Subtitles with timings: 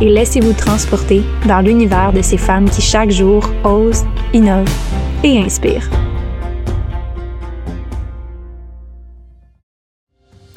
[0.00, 4.68] et laissez-vous transporter dans l'univers de ces femmes qui chaque jour osent, innovent
[5.22, 5.90] et inspirent.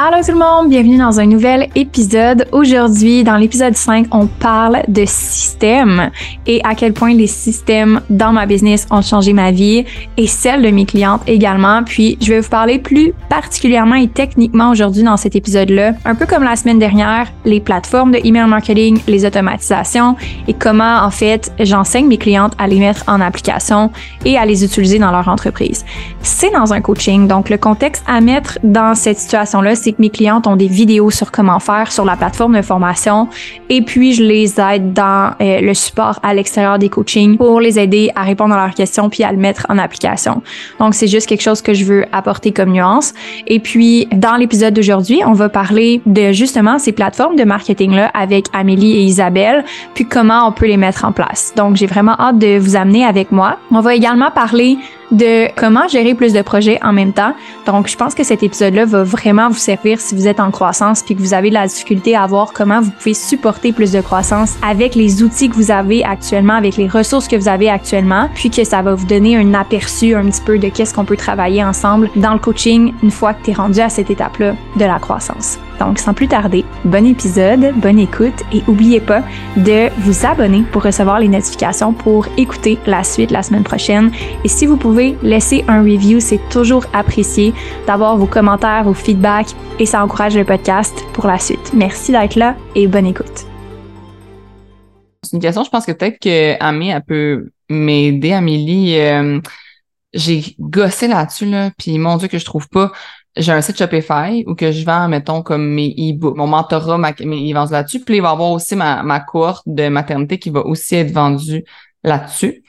[0.06, 2.46] Allô tout le monde, bienvenue dans un nouvel épisode.
[2.52, 6.12] Aujourd'hui, dans l'épisode 5, on parle de système
[6.46, 9.86] et à quel point les systèmes dans ma business ont changé ma vie
[10.18, 11.84] et celle de mes clientes également.
[11.86, 16.26] Puis, je vais vous parler plus particulièrement et techniquement aujourd'hui dans cet épisode-là, un peu
[16.26, 20.18] comme la semaine dernière, les plateformes de email marketing, les automatisations
[20.50, 23.90] et comment en fait j'enseigne mes clientes à les mettre en application
[24.26, 25.86] et à les utiliser dans leur entreprise.
[26.22, 30.48] C'est dans un coaching, donc le contexte à mettre dans cette situation-là, c'est mes clientes
[30.48, 33.28] ont des vidéos sur comment faire sur la plateforme de formation
[33.70, 37.80] et puis je les aide dans euh, le support à l'extérieur des coachings pour les
[37.80, 40.42] aider à répondre à leurs questions puis à le mettre en application.
[40.80, 43.14] Donc c'est juste quelque chose que je veux apporter comme nuance.
[43.48, 48.12] Et puis dans l'épisode d'aujourd'hui, on va parler de justement ces plateformes de marketing là
[48.14, 51.54] avec Amélie et Isabelle puis comment on peut les mettre en place.
[51.56, 53.58] Donc j'ai vraiment hâte de vous amener avec moi.
[53.72, 54.78] On va également parler
[55.14, 57.34] de comment gérer plus de projets en même temps.
[57.66, 61.02] Donc, je pense que cet épisode-là va vraiment vous servir si vous êtes en croissance
[61.04, 64.02] puis que vous avez de la difficulté à voir comment vous pouvez supporter plus de
[64.02, 68.30] croissance avec les outils que vous avez actuellement, avec les ressources que vous avez actuellement,
[68.34, 71.18] puis que ça va vous donner un aperçu un petit peu de qu'est-ce qu'on peut
[71.18, 74.86] travailler ensemble dans le coaching une fois que tu es rendu à cette étape-là de
[74.86, 75.60] la croissance.
[75.84, 79.22] Donc, sans plus tarder, bon épisode, bonne écoute et n'oubliez pas
[79.58, 84.10] de vous abonner pour recevoir les notifications pour écouter la suite la semaine prochaine.
[84.46, 87.54] Et si vous pouvez laisser un review, c'est toujours apprécié
[87.86, 91.74] d'avoir vos commentaires, vos feedbacks et ça encourage le podcast pour la suite.
[91.74, 93.46] Merci d'être là et bonne écoute.
[95.22, 98.98] C'est une question, je pense que peut-être que Amé, elle peut m'aider, Amélie.
[99.00, 99.42] Euh,
[100.14, 102.94] j'ai gossé là-dessus, là, puis mon Dieu que je trouve pas
[103.36, 107.14] j'ai un site Shopify où que je vends, mettons, comme mes e-books, mon mentorat, ma,
[107.20, 108.02] mes e là-dessus.
[108.02, 111.12] Puis il va y avoir aussi ma, ma cohorte de maternité qui va aussi être
[111.12, 111.64] vendue
[112.04, 112.64] là-dessus.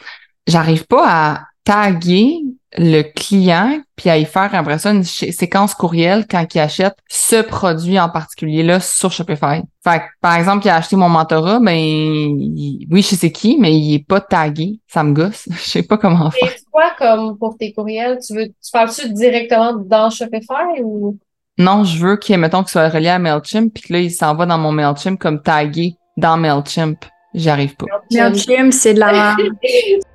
[0.46, 2.40] J'arrive pas à taguer
[2.76, 7.42] le client puis à y faire après ça une séquence courriel quand il achète ce
[7.42, 9.62] produit en particulier là sur Shopify.
[9.84, 13.76] Fait que, par exemple, il a acheté mon mentorat, ben oui, je sais qui, mais
[13.76, 14.80] il est pas tagué.
[14.86, 15.46] Ça me gosse.
[15.50, 16.48] Je sais pas comment faire.
[16.48, 18.18] Et quoi comme pour tes courriels?
[18.26, 21.18] Tu veux tu parles-tu directement dans Shopify ou?
[21.58, 24.34] Non, je veux qu'il mettons qu'il soit relié à MailChimp puis que là, il s'en
[24.34, 27.04] va dans mon MailChimp comme tagué dans MailChimp.
[27.34, 27.86] J'y arrive pas.
[28.10, 29.36] MailChimp, c'est de la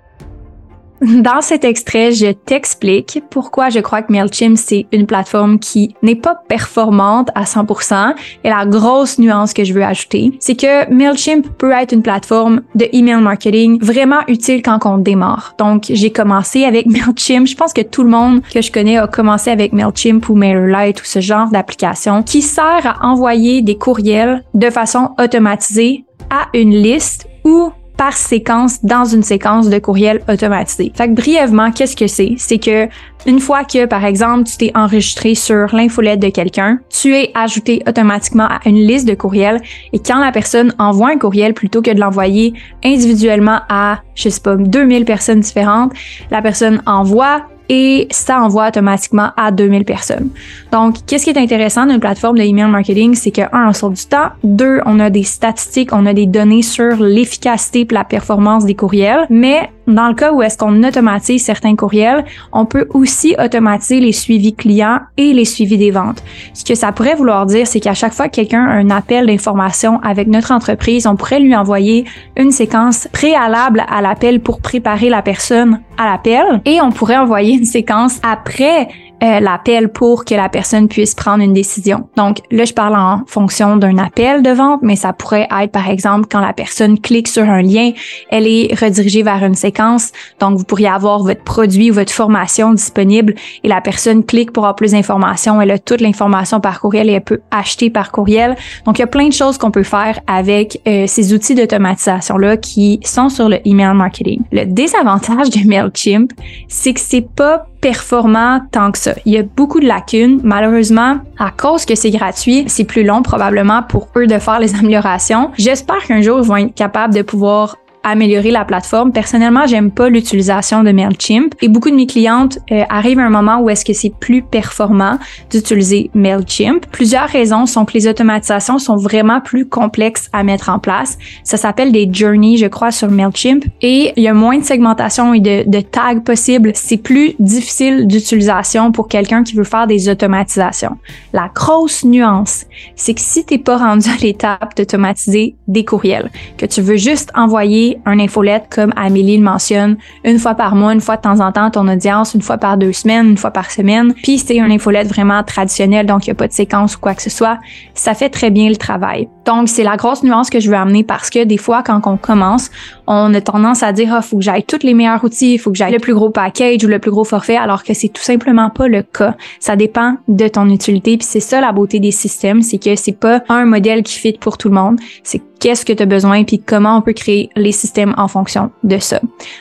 [1.22, 6.16] Dans cet extrait, je t'explique pourquoi je crois que MailChimp, c'est une plateforme qui n'est
[6.16, 8.16] pas performante à 100%.
[8.44, 12.62] Et la grosse nuance que je veux ajouter, c'est que MailChimp peut être une plateforme
[12.76, 15.56] de email marketing vraiment utile quand on démarre.
[15.58, 17.48] Donc, j'ai commencé avec MailChimp.
[17.48, 21.02] Je pense que tout le monde que je connais a commencé avec MailChimp ou MailerLite
[21.02, 26.72] ou ce genre d'application qui sert à envoyer des courriels de façon automatisée à une
[26.72, 30.90] liste ou par séquence dans une séquence de courriel automatisé.
[30.96, 32.36] Fait que brièvement, qu'est-ce que c'est?
[32.38, 32.88] C'est que
[33.26, 37.84] une fois que, par exemple, tu t'es enregistré sur l'infolette de quelqu'un, tu es ajouté
[37.86, 39.62] automatiquement à une liste de courriels
[39.92, 42.54] et quand la personne envoie un courriel plutôt que de l'envoyer
[42.86, 45.92] individuellement à, je sais pas, 2000 personnes différentes,
[46.32, 50.30] la personne envoie et ça envoie automatiquement à 2000 personnes.
[50.72, 53.94] Donc, qu'est-ce qui est intéressant d'une plateforme de email marketing, c'est que un, on sauve
[53.94, 58.04] du temps, deux, on a des statistiques, on a des données sur l'efficacité et la
[58.04, 62.88] performance des courriels, mais dans le cas où est-ce qu'on automatise certains courriels, on peut
[62.94, 66.24] aussi automatiser les suivis clients et les suivis des ventes.
[66.54, 69.26] Ce que ça pourrait vouloir dire, c'est qu'à chaque fois que quelqu'un a un appel
[69.26, 72.06] d'information avec notre entreprise, on pourrait lui envoyer
[72.38, 77.56] une séquence préalable à l'appel pour préparer la personne à l'appel et on pourrait envoyer
[77.56, 78.88] une séquence après
[79.24, 82.10] euh, l'appel pour que la personne puisse prendre une décision.
[82.16, 85.90] Donc là, je parle en fonction d'un appel de vente, mais ça pourrait être par
[85.90, 87.92] exemple quand la personne clique sur un lien,
[88.30, 90.12] elle est redirigée vers une séquence.
[90.40, 94.64] Donc vous pourriez avoir votre produit ou votre formation disponible et la personne clique pour
[94.64, 95.62] avoir plus d'informations.
[95.62, 98.56] Elle a toute l'information par courriel et elle peut acheter par courriel.
[98.86, 102.38] Donc il y a plein de choses qu'on peut faire avec euh, ces outils d'automatisation
[102.38, 104.42] là qui sont sur le email marketing.
[104.52, 106.32] Le désavantage de Mailchimp,
[106.68, 109.14] c'est que c'est pas performant tant que ça.
[109.26, 110.40] Il y a beaucoup de lacunes.
[110.44, 114.76] Malheureusement, à cause que c'est gratuit, c'est plus long probablement pour eux de faire les
[114.80, 115.52] améliorations.
[115.58, 117.78] J'espère qu'un jour, ils vont être capables de pouvoir
[118.10, 119.12] améliorer la plateforme.
[119.12, 123.30] Personnellement, j'aime pas l'utilisation de Mailchimp et beaucoup de mes clientes euh, arrivent à un
[123.30, 125.18] moment où est-ce que c'est plus performant
[125.50, 126.86] d'utiliser Mailchimp.
[126.92, 131.18] Plusieurs raisons sont que les automatisations sont vraiment plus complexes à mettre en place.
[131.44, 135.34] Ça s'appelle des journeys, je crois, sur Mailchimp et il y a moins de segmentation
[135.34, 136.72] et de, de tags possibles.
[136.76, 140.98] C'est plus difficile d'utilisation pour quelqu'un qui veut faire des automatisations.
[141.34, 142.66] La grosse nuance,
[142.96, 147.32] c'est que si t'es pas rendu à l'étape d'automatiser des courriels, que tu veux juste
[147.36, 151.40] envoyer un infolette comme Amélie le mentionne, une fois par mois, une fois de temps
[151.40, 154.14] en temps ton audience, une fois par deux semaines, une fois par semaine.
[154.24, 157.16] Puis c'est un infolette vraiment traditionnel, donc il n'y a pas de séquence ou quoi
[157.16, 157.60] que ce soit.
[157.94, 159.28] Ça fait très bien le travail.
[159.50, 162.18] Donc c'est la grosse nuance que je veux amener parce que des fois quand on
[162.18, 162.70] commence,
[163.08, 165.72] on a tendance à dire ah faut que j'aille tous les meilleurs outils, il faut
[165.72, 168.22] que j'aille le plus gros package ou le plus gros forfait, alors que c'est tout
[168.22, 169.36] simplement pas le cas.
[169.60, 173.20] Ça dépend de ton utilité, puis c'est ça la beauté des systèmes, c'est que c'est
[173.20, 175.00] pas un modèle qui fit pour tout le monde.
[175.24, 178.72] C'est qu'est-ce que tu as besoin puis comment on peut créer les systèmes en fonction
[178.84, 179.20] de ça.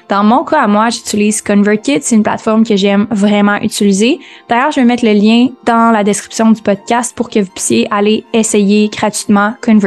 [0.08, 4.19] Dans mon cas à moi, j'utilise ConvertKit, c'est une plateforme que j'aime vraiment utiliser.
[4.49, 7.88] D'ailleurs, je vais mettre le lien dans la description du podcast pour que vous puissiez
[7.90, 9.77] aller essayer gratuitement ConvertKit.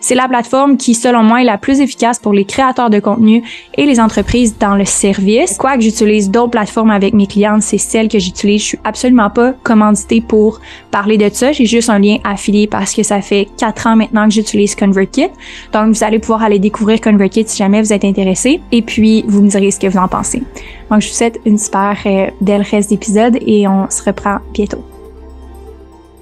[0.00, 3.42] C'est la plateforme qui selon moi est la plus efficace pour les créateurs de contenu
[3.76, 5.56] et les entreprises dans le service.
[5.56, 8.62] Quoique j'utilise d'autres plateformes avec mes clientes, c'est celle que j'utilise.
[8.62, 10.60] Je suis absolument pas commanditée pour
[10.90, 11.52] parler de ça.
[11.52, 15.30] J'ai juste un lien affilié parce que ça fait quatre ans maintenant que j'utilise ConvertKit.
[15.72, 18.60] Donc, vous allez pouvoir aller découvrir ConvertKit si jamais vous êtes intéressé.
[18.70, 20.42] Et puis, vous me direz ce que vous en pensez.
[20.90, 24.91] Donc, je vous souhaite une super euh, belle reste d'épisode et on se reprend bientôt.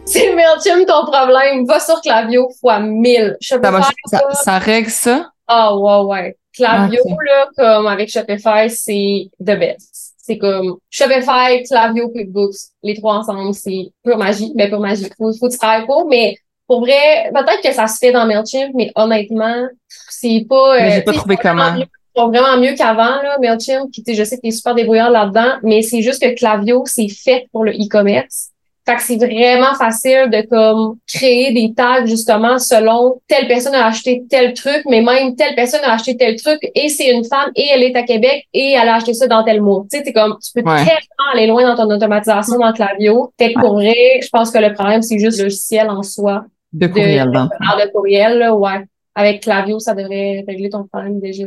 [0.05, 1.67] C'est MailChimp ton problème.
[1.67, 3.37] Va sur Clavio fois 1000.
[3.41, 3.59] Ça,
[4.07, 5.31] ça, ça, règle ça?
[5.47, 6.37] Ah, ouais, ouais.
[6.55, 10.15] Clavio, là, comme avec Shopify, c'est the best.
[10.19, 14.53] C'est comme Shopify, Clavio, QuickBooks, les trois ensemble, c'est pure magie.
[14.55, 15.09] Ben, pure magie.
[15.17, 16.37] Faut, faut que tu travailles pour, mais
[16.67, 20.77] pour vrai, peut-être que ça se fait dans MailChimp, mais honnêtement, c'est pas.
[20.79, 21.73] Mais j'ai pas trouvé comment.
[21.73, 23.91] Mieux, vraiment mieux qu'avant, là, MailChimp.
[23.93, 27.49] Puis, je sais que t'es super débrouillard là-dedans, mais c'est juste que Clavio, c'est fait
[27.51, 28.51] pour le e-commerce.
[28.87, 33.87] Fait que c'est vraiment facile de comme créer des tags justement selon telle personne a
[33.87, 37.51] acheté tel truc, mais même telle personne a acheté tel truc et c'est une femme
[37.57, 39.85] et elle est à Québec et elle a acheté ça dans tel mois.
[39.93, 43.33] Tu sais, comme tu peux très tellement aller loin dans ton automatisation dans Clavio.
[43.39, 46.45] Fait que pour vrai, je pense que le problème c'est juste le logiciel en soi.
[46.73, 48.85] De courriel, de, de courriel, là, ouais.
[49.15, 51.45] Avec Clavio, ça devrait régler ton problème déjà.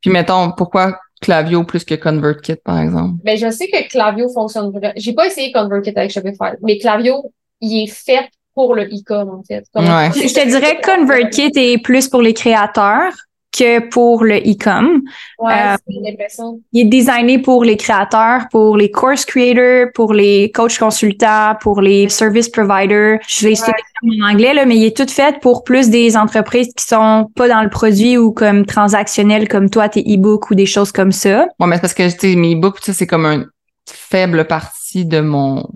[0.00, 3.20] Puis mettons, pourquoi Clavio plus que ConvertKit, par exemple?
[3.24, 4.92] Ben, je sais que Clavio fonctionne vraiment.
[4.96, 9.42] J'ai pas essayé ConvertKit avec Shopify, mais Clavio, il est fait pour le e-com, en
[9.42, 9.64] fait.
[9.74, 10.10] ouais.
[10.14, 13.12] Je te dirais que ConvertKit est plus pour les créateurs
[13.56, 15.02] que pour le e-com.
[15.38, 16.60] Ouais, euh, l'impression.
[16.72, 21.80] Il est designé pour les créateurs, pour les course creators, pour les coachs consultants, pour
[21.80, 23.18] les service providers.
[23.26, 24.22] Je l'ai ouais.
[24.22, 27.48] en anglais, là, mais il est tout fait pour plus des entreprises qui sont pas
[27.48, 31.46] dans le produit ou comme transactionnel comme toi, tes e-books ou des choses comme ça.
[31.58, 33.46] Ouais, mais parce que, tu sais, mes e-books, c'est comme une
[33.88, 35.68] faible partie de mon,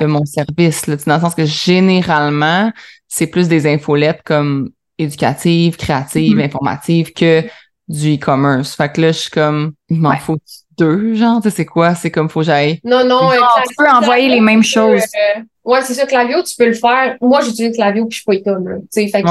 [0.00, 2.72] de mon service, là, dans le sens que généralement,
[3.06, 6.44] c'est plus des infolettes comme éducative, créative, mm-hmm.
[6.44, 7.44] informative que
[7.88, 8.74] du e-commerce.
[8.74, 10.36] Fait que là, je suis comme, il m'en faut
[10.76, 11.94] deux, genre, tu sais, c'est quoi?
[11.94, 12.80] C'est comme, faut que j'aille.
[12.84, 13.30] Non, non,
[13.66, 15.02] tu peux envoyer les mêmes choses.
[15.02, 17.16] Euh, ouais, c'est ça, Clavio, tu peux le faire.
[17.20, 19.28] Moi, j'utilise Clavio puis je suis pas e-com, tu sais, fait que,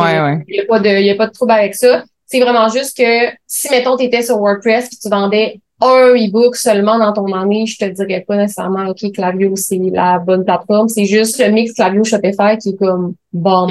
[0.47, 2.03] il y a pas de, il y a pas de trouble avec ça.
[2.25, 6.55] C'est vraiment juste que si, mettons, tu étais sur WordPress puis tu vendais un e-book
[6.55, 10.89] seulement dans ton année, je te dirais pas nécessairement, OK, Clavio, c'est la bonne plateforme.
[10.89, 13.67] C'est juste le mix Clavio Shopify qui est comme bon,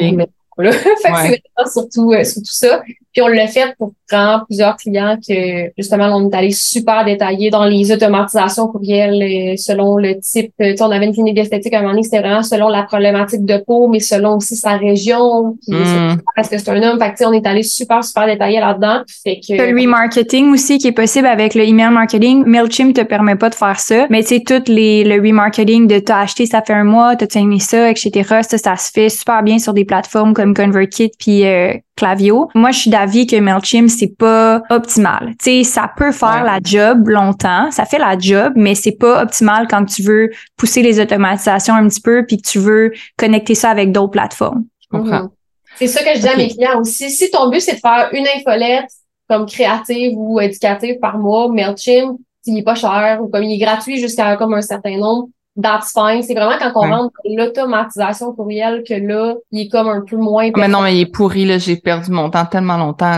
[0.73, 2.83] fait que c'est surtout, euh, surtout ça.
[3.13, 7.49] Puis on l'a fait pour vraiment plusieurs clients que justement on est allé super détaillé
[7.49, 10.53] dans les automatisations courriels euh, selon le type.
[10.61, 12.69] Euh, tu sais, on avait une clinique d'esthétique à un moment donné, c'était vraiment selon
[12.69, 15.57] la problématique de peau, mais selon aussi sa région.
[15.67, 16.21] Puis mm.
[16.35, 16.99] parce que c'est un homme.
[16.99, 19.03] Fait que, on est allé super, super détaillé là-dedans.
[19.25, 19.55] Fait que.
[19.55, 22.45] Le remarketing aussi qui est possible avec le email marketing.
[22.47, 24.07] MailChimp te permet pas de faire ça.
[24.11, 27.41] Mais tu sais, tout les, le remarketing de t'as acheté ça fait un mois, t'as
[27.41, 28.41] aimé ça, etc.
[28.43, 32.49] Ça, ça se fait super bien sur des plateformes comme ConvertKit puis euh, Clavio.
[32.55, 35.35] Moi, je suis d'avis que Mailchimp, c'est pas optimal.
[35.43, 39.23] Tu sais, ça peut faire la job longtemps, ça fait la job, mais c'est pas
[39.23, 43.55] optimal quand tu veux pousser les automatisations un petit peu puis que tu veux connecter
[43.55, 44.65] ça avec d'autres plateformes.
[44.81, 45.23] Je comprends.
[45.23, 45.31] Mhm.
[45.77, 47.11] C'est ça que je dis à mes clients aussi.
[47.11, 48.91] Si ton but, c'est de faire une infolette
[49.29, 53.65] comme créative ou éducative par mois, MailChimp, il est pas cher ou comme il est
[53.65, 55.29] gratuit jusqu'à comme un certain nombre,
[55.61, 56.23] that's fine.
[56.23, 60.17] C'est vraiment quand on rentre dans l'automatisation courriel que là, il est comme un peu
[60.17, 60.51] moins.
[60.57, 61.59] Mais non, mais il est pourri, là.
[61.59, 63.17] J'ai perdu mon temps tellement longtemps.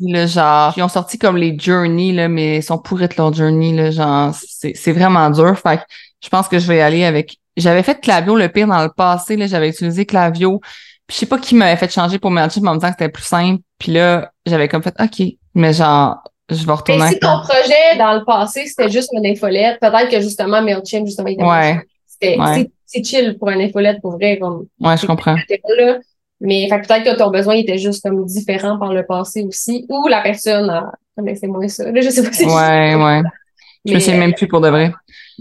[0.00, 3.32] Là, genre, ils ont sorti comme les journeys, là, mais ils sont pourris de leur
[3.32, 3.90] journey, là.
[3.90, 5.58] Genre, c'est, c'est vraiment dur.
[5.58, 5.82] Fait que
[6.22, 7.36] je pense que je vais y aller avec.
[7.56, 9.46] J'avais fait Clavio le pire dans le passé, là.
[9.46, 10.60] J'avais utilisé Clavio.
[11.06, 13.10] Puis je sais pas qui m'avait fait changer pour Mailchimp en me disant que c'était
[13.10, 13.60] plus simple.
[13.78, 15.26] Puis là, j'avais comme fait OK.
[15.54, 16.22] Mais genre,
[16.54, 17.04] je vais retourner.
[17.04, 21.06] Mais si ton projet dans le passé, c'était juste une infolette, peut-être que justement MailChimp,
[21.06, 21.80] justement, il était ouais.
[22.06, 22.36] C'était,
[22.86, 24.38] c'est chill pour une infolette pour vrai.
[24.38, 25.36] Comme, ouais, je comprends.
[25.78, 25.98] Là.
[26.40, 29.86] Mais peut-être que ton besoin était juste comme différent par le passé aussi.
[29.88, 31.90] Ou la personne a connaissait moins ça.
[31.90, 33.22] Là, je sais pas si Ouais, ouais.
[33.84, 34.92] Je me sais même plus pour de vrai.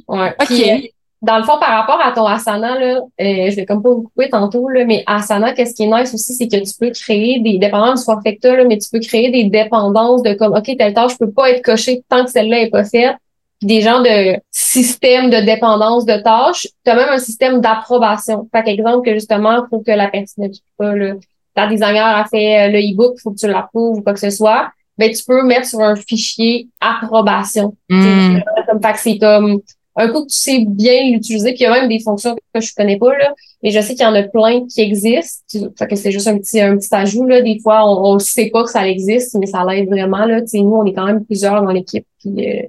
[0.07, 0.33] Ouais.
[0.39, 0.47] OK.
[0.47, 0.87] Puis, euh,
[1.21, 4.03] dans le fond, par rapport à ton asana, là, euh, je vais comme pas vous
[4.03, 7.41] couper tantôt, là, mais asana, qu'est-ce qui est nice aussi, c'est que tu peux créer
[7.41, 10.93] des dépendances soit Forfecta, là, mais tu peux créer des dépendances de comme, OK, telle
[10.93, 13.17] tâche peut pas être cochée tant que celle-là est pas faite.
[13.59, 16.67] Puis des genres de systèmes de dépendance de tâches.
[16.85, 18.47] Tu as même un système d'approbation.
[18.53, 21.15] Par exemple, que justement, faut que la personne ne pas, là,
[21.53, 24.29] ta designer a fait euh, le e-book, faut que tu l'approuves ou quoi que ce
[24.29, 24.69] soit.
[24.97, 27.75] Ben, tu peux mettre sur un fichier approbation.
[27.89, 28.39] Mm.
[28.67, 29.59] Comme, fait que c'est comme,
[29.99, 32.61] un coup que tu sais bien l'utiliser, puis il y a même des fonctions que
[32.61, 35.59] je connais pas, là, mais je sais qu'il y en a plein qui existent.
[35.77, 37.41] Fait que c'est juste un petit, un petit ajout, là.
[37.41, 40.45] Des fois, on ne sait pas que ça existe, mais ça l'aide vraiment, là.
[40.45, 42.63] sais nous, on est quand même plusieurs dans l'équipe, puis euh,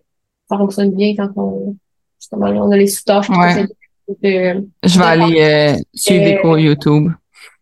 [0.49, 1.77] ça fonctionne bien quand on,
[2.19, 3.31] justement, on a les sous-tâches.
[3.31, 3.67] Ouais.
[4.09, 7.13] De, je vais aller euh, suivre des cours YouTube.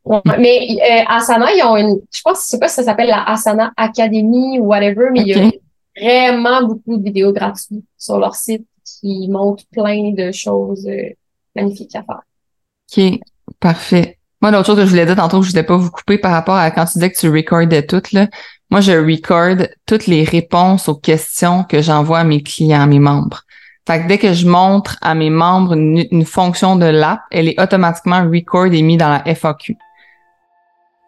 [0.03, 3.09] Ouais, mais euh, Asana, ils ont une, je pense, je sais pas si ça s'appelle
[3.09, 5.51] la Asana Academy ou whatever, mais il y a
[6.01, 8.67] vraiment beaucoup de vidéos gratuites sur leur site
[9.01, 11.11] qui montre plein de choses euh,
[11.55, 12.23] magnifiques à faire.
[12.91, 13.21] OK,
[13.61, 14.19] parfait.
[14.41, 16.55] Moi, l'autre chose que je voulais dire tantôt, je voulais pas vous couper par rapport
[16.55, 18.29] à quand tu disais que tu recordais toutes, là.
[18.71, 22.99] Moi, je record toutes les réponses aux questions que j'envoie à mes clients, à mes
[22.99, 23.43] membres.
[23.87, 27.49] Fait que dès que je montre à mes membres une, une fonction de l'app, elle
[27.49, 29.77] est automatiquement record et mise dans la FAQ.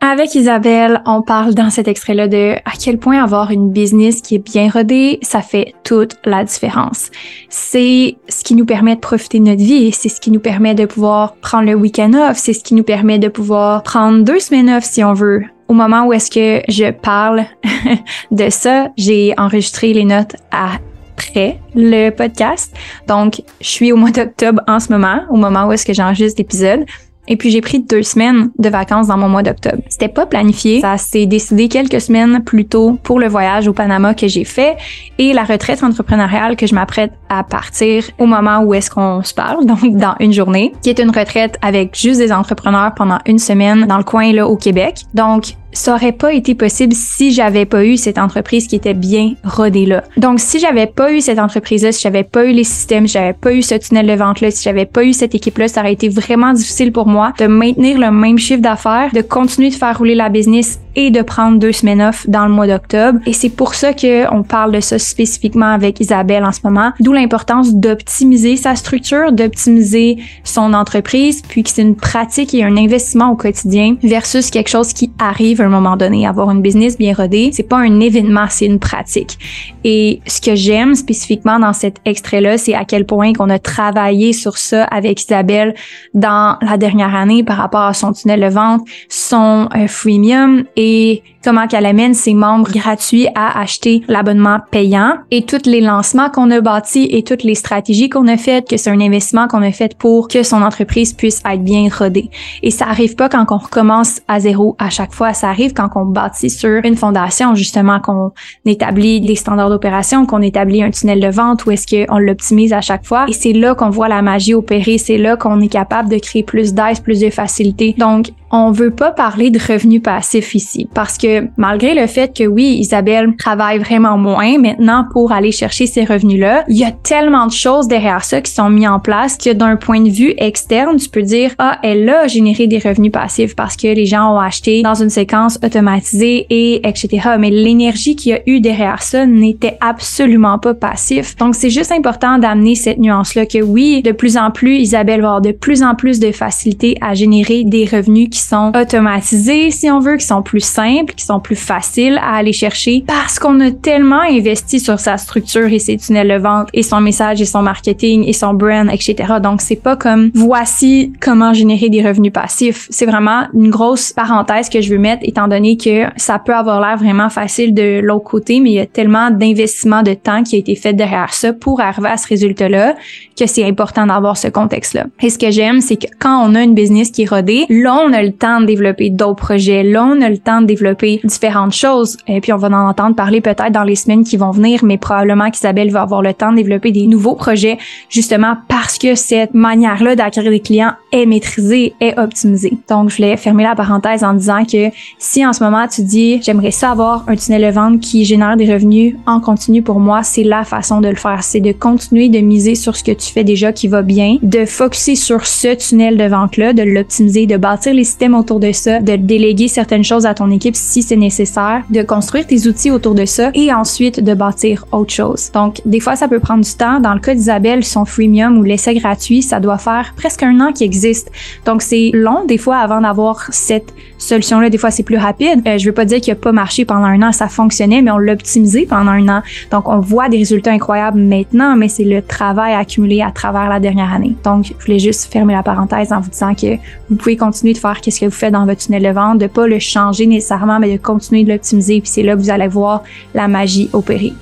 [0.02, 4.36] Avec Isabelle, on parle dans cet extrait-là de à quel point avoir une business qui
[4.36, 7.10] est bien rodée, ça fait toute la différence.
[7.50, 10.74] C'est ce qui nous permet de profiter de notre vie, c'est ce qui nous permet
[10.74, 14.40] de pouvoir prendre le week-end off, c'est ce qui nous permet de pouvoir prendre deux
[14.40, 15.42] semaines off si on veut.
[15.68, 17.44] Au moment où est-ce que je parle
[18.30, 22.74] de ça, j'ai enregistré les notes après le podcast.
[23.06, 26.40] Donc, je suis au mois d'octobre en ce moment, au moment où est-ce que j'enregistre
[26.40, 26.86] l'épisode.
[27.30, 29.82] Et puis j'ai pris deux semaines de vacances dans mon mois d'octobre.
[29.88, 34.14] C'était pas planifié, ça s'est décidé quelques semaines plus tôt pour le voyage au Panama
[34.14, 34.76] que j'ai fait
[35.18, 39.32] et la retraite entrepreneuriale que je m'apprête à partir au moment où est-ce qu'on se
[39.32, 43.38] parle, donc dans une journée, qui est une retraite avec juste des entrepreneurs pendant une
[43.38, 45.04] semaine dans le coin là au Québec.
[45.14, 49.34] Donc ça aurait pas été possible si j'avais pas eu cette entreprise qui était bien
[49.44, 50.04] rodée là.
[50.16, 53.32] Donc, si j'avais pas eu cette entreprise-là, si j'avais pas eu les systèmes, si j'avais
[53.32, 56.08] pas eu ce tunnel de vente-là, si j'avais pas eu cette équipe-là, ça aurait été
[56.08, 60.14] vraiment difficile pour moi de maintenir le même chiffre d'affaires, de continuer de faire rouler
[60.14, 63.18] la business et de prendre deux semaines off dans le mois d'octobre.
[63.26, 66.92] Et c'est pour ça que on parle de ça spécifiquement avec Isabelle en ce moment.
[67.00, 72.76] D'où l'importance d'optimiser sa structure, d'optimiser son entreprise, puis que c'est une pratique et un
[72.76, 76.26] investissement au quotidien versus quelque chose qui arrive à un moment donné.
[76.26, 79.38] Avoir une business bien rodée, c'est pas un événement, c'est une pratique.
[79.84, 84.32] Et ce que j'aime spécifiquement dans cet extrait-là, c'est à quel point qu'on a travaillé
[84.32, 85.74] sur ça avec Isabelle
[86.14, 91.22] dans la dernière année par rapport à son tunnel de vente, son euh, freemium et
[91.42, 96.50] comment qu'elle amène ses membres gratuits à acheter l'abonnement payant et tous les lancements qu'on
[96.50, 99.72] a bâtis et toutes les stratégies qu'on a faites, que c'est un investissement qu'on a
[99.72, 102.30] fait pour que son entreprise puisse être bien rodée.
[102.62, 105.88] Et ça arrive pas quand on recommence à zéro à chaque fois, ça arrive quand
[105.94, 108.32] on bâtit sur une fondation, justement, qu'on
[108.66, 112.80] établit des standards d'opération, qu'on établit un tunnel de vente ou est-ce qu'on l'optimise à
[112.80, 113.26] chaque fois.
[113.28, 116.42] Et c'est là qu'on voit la magie opérer, c'est là qu'on est capable de créer
[116.42, 117.94] plus d'aise, plus de facilité.
[117.96, 122.44] Donc, on veut pas parler de revenus passifs ici parce que malgré le fait que
[122.44, 127.46] oui, Isabelle travaille vraiment moins maintenant pour aller chercher ces revenus-là, il y a tellement
[127.46, 130.96] de choses derrière ça qui sont mis en place que d'un point de vue externe,
[130.96, 134.38] tu peux dire ah elle a généré des revenus passifs parce que les gens ont
[134.38, 137.30] acheté dans une séquence automatisée et etc.
[137.38, 141.36] Mais l'énergie qu'il y a eu derrière ça n'était absolument pas passif.
[141.36, 145.28] Donc c'est juste important d'amener cette nuance-là que oui, de plus en plus Isabelle va
[145.28, 149.90] avoir de plus en plus de facilité à générer des revenus qui sont automatisés, si
[149.90, 153.70] on veut, qui sont plus simples, sont plus faciles à aller chercher parce qu'on a
[153.70, 157.62] tellement investi sur sa structure et ses tunnels de vente et son message et son
[157.62, 159.34] marketing et son brand, etc.
[159.42, 162.86] Donc, c'est pas comme voici comment générer des revenus passifs.
[162.90, 166.80] C'est vraiment une grosse parenthèse que je veux mettre étant donné que ça peut avoir
[166.80, 170.56] l'air vraiment facile de l'autre côté, mais il y a tellement d'investissement de temps qui
[170.56, 172.94] a été fait derrière ça pour arriver à ce résultat-là
[173.38, 175.06] que c'est important d'avoir ce contexte-là.
[175.20, 178.02] Et ce que j'aime, c'est que quand on a une business qui est rodée, là,
[178.04, 179.82] on a le temps de développer d'autres projets.
[179.82, 182.16] Là, on a le temps de développer différentes choses.
[182.26, 184.98] Et puis, on va en entendre parler peut-être dans les semaines qui vont venir, mais
[184.98, 189.54] probablement qu'Isabelle va avoir le temps de développer des nouveaux projets justement parce que cette
[189.54, 192.78] manière-là d'acquérir des clients est maîtrisée, est optimisée.
[192.88, 196.40] Donc, je voulais fermer la parenthèse en disant que si en ce moment tu dis
[196.42, 200.22] j'aimerais ça avoir un tunnel de vente qui génère des revenus en continu pour moi,
[200.22, 201.42] c'est la façon de le faire.
[201.42, 204.64] C'est de continuer de miser sur ce que tu fais déjà qui va bien, de
[204.64, 209.00] focuser sur ce tunnel de vente-là, de l'optimiser, de bâtir les systèmes autour de ça,
[209.00, 213.14] de déléguer certaines choses à ton équipe si c'est nécessaire, de construire tes outils autour
[213.14, 215.50] de ça et ensuite de bâtir autre chose.
[215.52, 217.00] Donc, des fois, ça peut prendre du temps.
[217.00, 220.72] Dans le cas d'Isabelle, son freemium ou l'essai gratuit, ça doit faire presque un an
[220.72, 221.30] qu'il existe.
[221.64, 224.70] Donc, c'est long des fois avant d'avoir cette solution-là.
[224.70, 225.66] Des fois, c'est plus rapide.
[225.66, 228.10] Euh, je veux pas dire qu'il a pas marché pendant un an, ça fonctionnait, mais
[228.10, 229.42] on l'a optimisé pendant un an.
[229.70, 233.80] Donc, on voit des résultats incroyables maintenant, mais c'est le travail accumulé à travers la
[233.80, 234.36] dernière année.
[234.44, 236.76] Donc, je voulais juste fermer la parenthèse en vous disant que
[237.08, 239.46] vous pouvez continuer de faire qu'est-ce que vous faites dans votre tunnel de vente, de
[239.46, 242.00] pas le changer nécessairement, mais de continuer de l'optimiser.
[242.00, 243.02] Puis c'est là que vous allez voir
[243.34, 244.32] la magie opérer.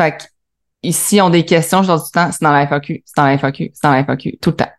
[0.00, 0.24] Fait que,
[0.82, 3.26] ici, on des questions, je dis tout le temps, c'est dans la FAQ, c'est dans
[3.26, 4.70] la FAQ, c'est dans la FAQ, tout le temps.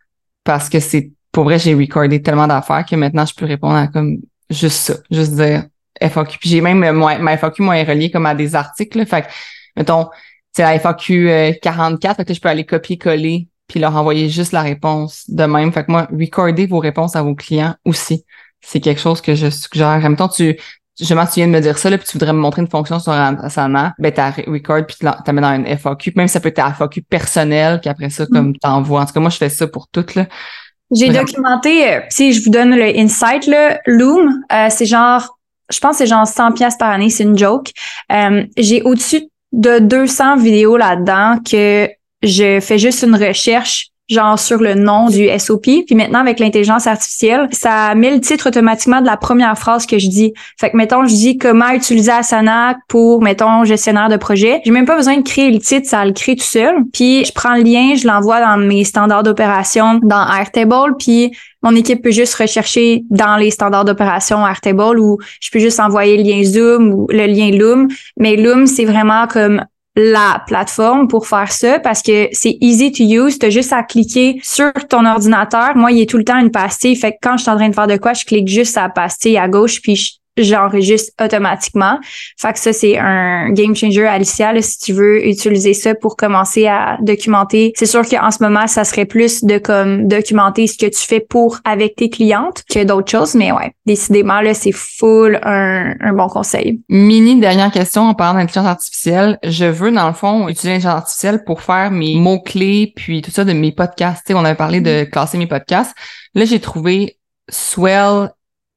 [0.44, 3.88] Parce que c'est, pour vrai, j'ai recordé tellement d'affaires que maintenant, je peux répondre à
[3.88, 4.18] comme
[4.50, 5.64] juste ça, juste dire
[6.02, 6.38] FAQ.
[6.40, 9.06] Puis j'ai même, ma FAQ, moi, est reliée comme à des articles.
[9.06, 9.28] Fait que,
[9.76, 10.10] mettons,
[10.54, 14.52] c'est la FAQ 44, euh, fait que je peux aller copier-coller puis leur envoyer juste
[14.52, 15.72] la réponse de même.
[15.72, 18.26] Fait que moi, recorder vos réponses à vos clients aussi.
[18.60, 19.88] C'est quelque chose que je suggère.
[19.88, 20.58] En même temps, tu,
[21.00, 23.00] justement, tu viens de me dire ça, là, puis tu voudrais me montrer une fonction
[23.00, 26.12] sur Asana, ben, t'as record, puis tu mets dans une FAQ.
[26.18, 28.58] Même ça peut être ta FAQ personnelle, puis après ça, comme mm.
[28.58, 29.02] t'envoies.
[29.02, 30.28] En tout cas, moi, je fais ça pour toutes, là.
[30.92, 35.38] J'ai documenté, euh, si je vous donne le insight, là, Loom, euh, c'est genre,
[35.72, 37.72] je pense que c'est genre 100 pièces par année, c'est une joke.
[38.12, 41.90] Euh, j'ai au-dessus de 200 vidéos là-dedans que
[42.24, 45.64] je fais juste une recherche genre sur le nom du SOP.
[45.64, 49.98] Puis maintenant, avec l'intelligence artificielle, ça met le titre automatiquement de la première phrase que
[49.98, 50.34] je dis.
[50.60, 54.62] Fait que, mettons, je dis comment utiliser Asana pour, mettons, gestionnaire de projet.
[54.66, 56.76] J'ai même pas besoin de créer le titre, ça le crée tout seul.
[56.94, 61.32] Puis je prends le lien, je l'envoie dans mes standards d'opération dans Airtable, puis
[61.64, 66.18] mon équipe peut juste rechercher dans les standards d'opération Airtable ou je peux juste envoyer
[66.18, 67.88] le lien Zoom ou le lien Loom.
[68.18, 69.64] Mais Loom, c'est vraiment comme
[69.96, 73.40] la plateforme pour faire ça parce que c'est easy to use.
[73.40, 75.76] Tu as juste à cliquer sur ton ordinateur.
[75.76, 76.96] Moi, il est tout le temps une pastille.
[76.96, 78.84] Fait que quand je suis en train de faire de quoi, je clique juste à
[78.84, 82.00] la pastille à gauche puis je j'enregistre automatiquement.
[82.40, 86.68] Fait que ça, c'est un game changer, Alicia, si tu veux utiliser ça pour commencer
[86.68, 87.74] à documenter.
[87.76, 91.20] C'est sûr qu'en ce moment, ça serait plus de comme documenter ce que tu fais
[91.20, 96.14] pour avec tes clientes que d'autres choses, mais ouais, décidément, là, c'est full un, un
[96.14, 96.82] bon conseil.
[96.90, 99.40] Mini dernière question en parlant d'intelligence artificielle.
[99.44, 103.44] Je veux, dans le fond, utiliser l'intelligence artificielle pour faire mes mots-clés puis tout ça
[103.44, 104.32] de mes podcasts.
[104.34, 105.94] On avait parlé de classer mes podcasts.
[106.36, 107.18] Là, j'ai trouvé
[107.50, 108.30] Swell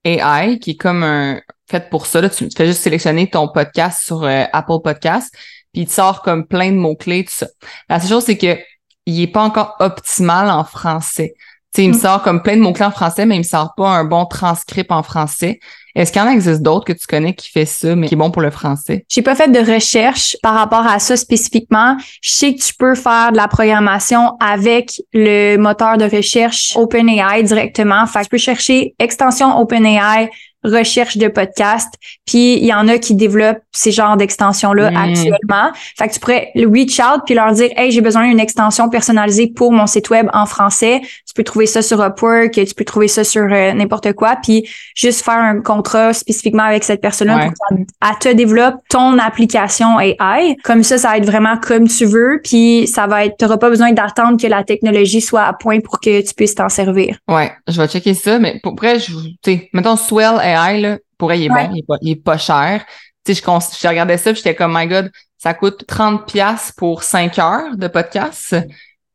[0.04, 2.20] AI qui est comme un fait pour ça.
[2.20, 5.34] Là, tu fais juste sélectionner ton podcast sur euh, Apple Podcast,
[5.72, 7.46] puis il te sort comme plein de mots-clés, tout ça.
[7.88, 8.58] La seule chose, c'est que
[9.06, 11.34] il est pas encore optimal en français.
[11.74, 12.00] Tu sais, il me mm.
[12.00, 14.92] sort comme plein de mots-clés en français, mais il me sort pas un bon transcript
[14.92, 15.58] en français.
[15.96, 18.16] Est-ce qu'il y en existe d'autres que tu connais qui fait ça, mais qui est
[18.16, 19.04] bon pour le français?
[19.08, 21.96] J'ai pas fait de recherche par rapport à ça spécifiquement.
[22.20, 27.42] Je sais que tu peux faire de la programmation avec le moteur de recherche OpenAI
[27.42, 28.06] directement.
[28.06, 30.30] Fait que tu peux chercher extension OpenAI
[30.64, 31.94] recherche de podcast.
[32.26, 34.96] Puis il y en a qui développent ces genres d'extensions-là hmm.
[34.96, 35.72] actuellement.
[35.96, 38.88] Fait que tu pourrais le reach out puis leur dire Hey, j'ai besoin d'une extension
[38.88, 41.00] personnalisée pour mon site web en français.
[41.34, 44.68] Tu peux trouver ça sur Upwork, tu peux trouver ça sur euh, n'importe quoi, puis
[44.94, 50.56] juste faire un contrat spécifiquement avec cette personne-là pour qu'elle te développe ton application AI.
[50.62, 53.68] Comme ça, ça va être vraiment comme tu veux, puis ça va être, t'auras pas
[53.68, 57.18] besoin d'attendre que la technologie soit à point pour que tu puisses t'en servir.
[57.28, 60.98] Ouais, je vais checker ça, mais pour vrai, je, tu sais, mettons Swell AI, là,
[61.18, 62.84] pour elle, il est bon, il est pas, il est pas cher.
[63.24, 67.02] Tu sais, je, je regardais ça, j'étais comme, my God, ça coûte 30 pièces pour
[67.02, 68.56] 5 heures de podcast.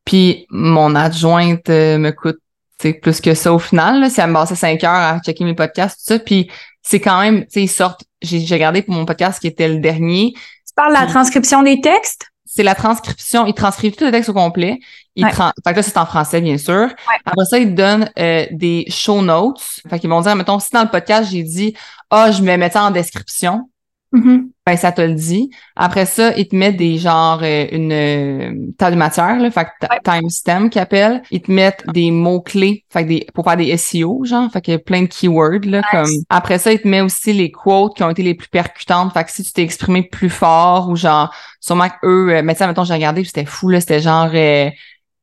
[0.10, 2.40] Puis mon adjointe euh, me coûte
[2.80, 4.00] plus que ça au final.
[4.00, 6.20] Là, si elle me passait 5 heures à checker mes podcasts, tout ça.
[6.20, 6.50] Puis
[6.82, 8.04] c'est quand même, tu sais, ils sortent.
[8.24, 10.34] J'ai regardé pour mon podcast qui était le dernier.
[10.34, 12.26] Tu parles de la transcription des textes?
[12.52, 13.46] c'est la transcription.
[13.46, 14.80] Ils transcrivent tout le texte au complet.
[15.16, 15.32] Ils Ouais.
[15.32, 16.90] Fait que là, c'est en français, bien sûr.
[17.24, 19.62] Après ça, ils donnent euh, des show notes.
[19.88, 21.76] Fait qu'ils vont dire, mettons, si dans le podcast, j'ai dit,
[22.10, 23.70] ah, je me ça en description,
[24.12, 24.50] Mhm.
[24.66, 25.52] ben ça te le dit.
[25.76, 29.66] Après ça, ils te mettent des genres euh, une euh, tas de matière, là, fait
[29.66, 31.22] que ta- timestamp qu'ils appellent.
[31.30, 34.72] Ils te mettent des mots-clés, fait que des, pour faire des SEO, genre, fait qu'il
[34.74, 36.10] y a plein de keywords, là, comme.
[36.30, 39.14] Après ça, ils te mettent aussi les quotes qui ont été les plus percutantes.
[39.14, 42.56] Fait que si tu t'es exprimé plus fort ou genre, sûrement que eux, euh, mais
[42.56, 44.70] sais, mettons, j'ai regardé, c'était fou, là, c'était genre euh,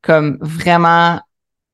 [0.03, 1.21] comme vraiment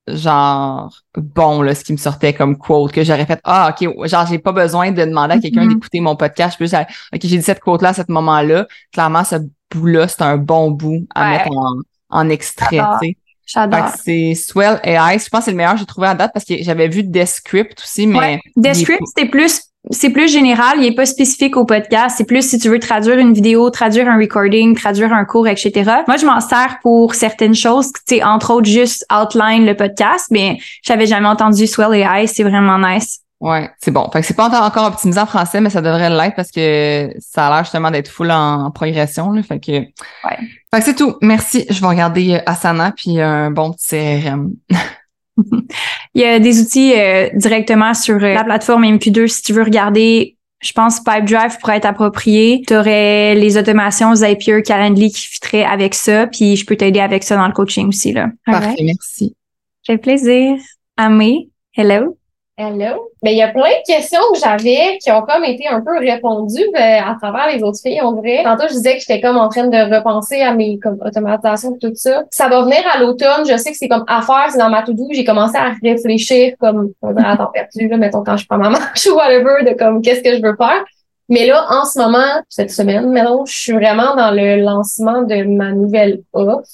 [0.09, 4.27] genre bon là ce qui me sortait comme quote que j'aurais fait ah ok genre
[4.27, 5.75] j'ai pas besoin de demander à quelqu'un Mhm.
[5.75, 8.67] d'écouter mon podcast je peux ok j'ai dit cette quote là à ce moment là
[8.93, 9.37] clairement ce
[9.73, 11.31] bout là c'est un bon bout à Ouais.
[11.39, 11.75] mettre en,
[12.11, 12.99] en extrait J'adore.
[13.01, 13.89] tu J'adore.
[14.05, 16.45] c'est Swell AI je pense que c'est le meilleur que j'ai trouvé à date parce
[16.47, 18.41] que j'avais vu Descript aussi mais Ouais.
[18.57, 22.15] Descript, c'est plus c'est plus général, il est pas spécifique au podcast.
[22.17, 25.91] C'est plus si tu veux traduire une vidéo, traduire un recording, traduire un cours, etc.
[26.07, 30.27] Moi, je m'en sers pour certaines choses, tu sais, entre autres juste outline le podcast,
[30.31, 33.21] mais j'avais jamais entendu Swell AI, c'est vraiment nice.
[33.41, 34.09] Ouais, c'est bon.
[34.13, 37.49] Fait que c'est pas encore- optimisé en français, mais ça devrait l'être parce que ça
[37.49, 39.33] a l'air justement d'être full en, progression.
[39.33, 41.17] Là, fait que, fait que c'est tout.
[41.23, 41.67] Merci.
[41.69, 44.53] Je vais regarder euh, Asana puis un bon petit CRM.
[46.15, 49.63] Il y a des outils euh, directement sur euh, la plateforme MQ2 si tu veux
[49.63, 50.37] regarder.
[50.63, 52.63] Je pense Pipedrive pourrait être approprié.
[52.67, 57.25] Tu aurais les automations Zapier, Calendly qui fitteraient avec ça, puis je peux t'aider avec
[57.25, 58.29] ça dans le coaching aussi là.
[58.47, 59.35] Parfait, merci.
[59.83, 60.57] Ça fait plaisir.
[60.97, 62.17] Amé, hello.
[62.59, 63.11] Hello.
[63.23, 65.99] Mais il y a plein de questions que j'avais qui ont comme été un peu
[65.99, 68.43] répondues euh, à travers les autres filles, on dirait.
[68.45, 71.79] Tantôt, je disais que j'étais comme en train de repenser à mes comme automatisations et
[71.79, 72.25] tout ça.
[72.31, 73.47] Ça va venir à l'automne.
[73.49, 75.09] Je sais que c'est comme à faire, c'est dans ma to-do.
[75.13, 79.07] J'ai commencé à réfléchir comme à temps perdu, là, mettons quand je prends ma marche
[79.11, 80.85] ou whatever, de comme qu'est-ce que je veux faire.
[81.31, 85.43] Mais là, en ce moment, cette semaine, maintenant, je suis vraiment dans le lancement de
[85.45, 86.69] ma nouvelle offre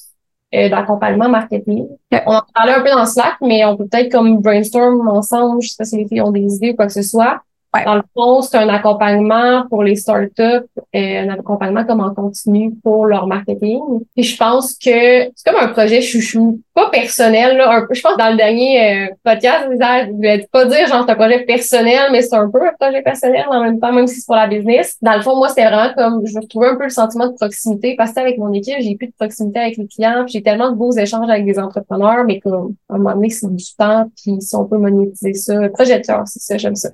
[0.55, 1.89] euh, d'accompagnement marketing.
[2.27, 5.63] On en parlait un peu dans Slack, mais on peut peut-être comme brainstorm ensemble.
[5.63, 7.43] Je sais pas si les filles ont des idées ou quoi que ce soit.
[7.85, 12.75] Dans le fond, c'est un accompagnement pour les startups, euh, un accompagnement comme en continu
[12.83, 13.81] pour leur marketing.
[14.17, 17.59] Puis je pense que c'est comme un projet chouchou, pas personnel.
[17.59, 21.05] Là, un je pense que dans le dernier euh, podcast, je voulais pas dire genre
[21.07, 24.07] c'est un projet personnel, mais c'est un peu un projet personnel en même temps, même
[24.07, 24.97] si c'est pour la business.
[25.03, 27.95] Dans le fond, moi, c'était vraiment comme je retrouver un peu le sentiment de proximité
[27.97, 30.77] parce que avec mon équipe, j'ai plus de proximité avec les clients, j'ai tellement de
[30.77, 34.41] beaux échanges avec des entrepreneurs, mais comme à un moment donné, c'est du temps, puis
[34.41, 36.89] si on peut monétiser ça, projet de c'est ça, j'aime ça.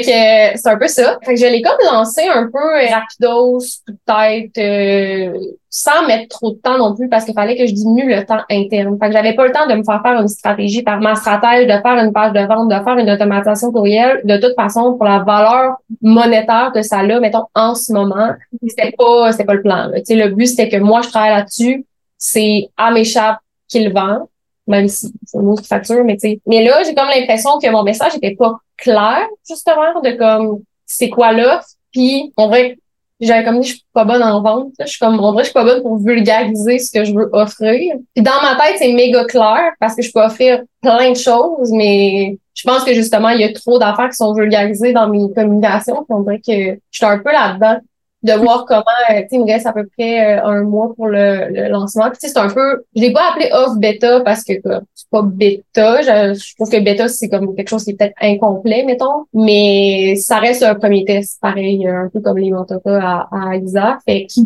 [0.00, 1.18] Que euh, c'est un peu ça.
[1.24, 2.58] Fait que je l'ai comme lancé un peu
[2.90, 5.38] rapidos, peut-être euh,
[5.70, 8.42] sans mettre trop de temps non plus parce qu'il fallait que je diminue le temps
[8.50, 8.96] interne.
[9.00, 11.66] Fait que j'avais pas le temps de me faire faire une stratégie par ma stratège,
[11.66, 14.20] de faire une page de vente, de faire une automatisation courriel.
[14.24, 18.30] De toute façon, pour la valeur monétaire que ça a, mettons, en ce moment,
[18.66, 19.88] c'était pas, c'était pas le plan.
[19.88, 19.98] là.
[20.08, 21.84] Le but, c'était que moi, je travaille là-dessus.
[22.18, 24.28] C'est à mes chaps qu'il vend
[24.66, 26.40] même si c'est une autre facture, mais tu sais.
[26.46, 31.10] Mais là, j'ai comme l'impression que mon message était pas clair, justement, de comme, c'est
[31.10, 32.78] quoi l'offre, puis on dirait,
[33.20, 35.44] j'avais comme dit, je suis pas bonne en vente, je suis comme, dirait, que je
[35.44, 37.96] suis pas bonne pour vulgariser ce que je veux offrir.
[38.14, 41.70] Puis dans ma tête, c'est méga clair, parce que je peux offrir plein de choses,
[41.70, 45.32] mais je pense que justement, il y a trop d'affaires qui sont vulgarisées dans mes
[45.34, 47.78] communications, puis on dirait que je suis un peu là-dedans
[48.24, 50.94] de voir comment, euh, tu sais, il me reste à peu près euh, un mois
[50.96, 52.04] pour le, le lancement.
[52.04, 54.54] Puis, tu sais, c'est un peu, je l'ai pas appelé off bêta parce que
[54.94, 56.00] c'est pas bêta.
[56.00, 59.26] Je, je trouve que bêta, c'est comme quelque chose qui est peut-être incomplet, mettons.
[59.34, 63.98] Mais ça reste un premier test, pareil, un peu comme les Montaka à, à Isa.
[64.06, 64.40] Fait que,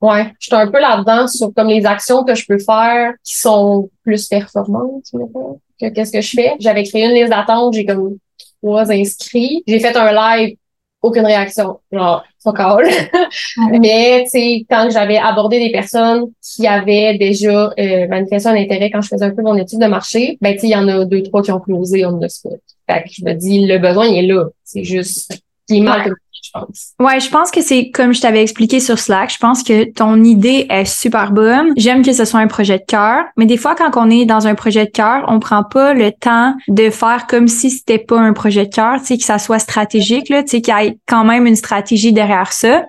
[0.00, 3.38] ouais, je suis un peu là-dedans sur comme les actions que je peux faire qui
[3.38, 6.54] sont plus performantes, mettons, que qu'est-ce que je fais.
[6.58, 8.16] J'avais créé une liste d'attente, j'ai comme
[8.62, 9.62] trois inscrits.
[9.66, 10.56] J'ai fait un live
[11.02, 11.80] aucune réaction.
[11.92, 12.86] Genre, fuck all.
[13.80, 18.90] Mais, tu sais, quand j'avais abordé des personnes qui avaient déjà euh, manifesté un intérêt
[18.90, 20.88] quand je faisais un peu mon étude de marché, ben, tu sais, il y en
[20.88, 22.60] a deux, trois qui ont closé on the spot.
[22.88, 24.46] Fait que je me dis, le besoin, il est là.
[24.64, 26.04] C'est juste, il Ouais.
[26.42, 26.92] je pense.
[26.98, 29.32] Ouais, je pense que c'est comme je t'avais expliqué sur Slack.
[29.32, 31.72] Je pense que ton idée est super bonne.
[31.76, 34.46] J'aime que ce soit un projet de cœur, mais des fois, quand on est dans
[34.46, 38.18] un projet de cœur, on prend pas le temps de faire comme si c'était pas
[38.18, 40.86] un projet de cœur, tu sais, que ça soit stratégique, là, tu sais, qu'il y
[40.86, 42.84] ait quand même une stratégie derrière ça.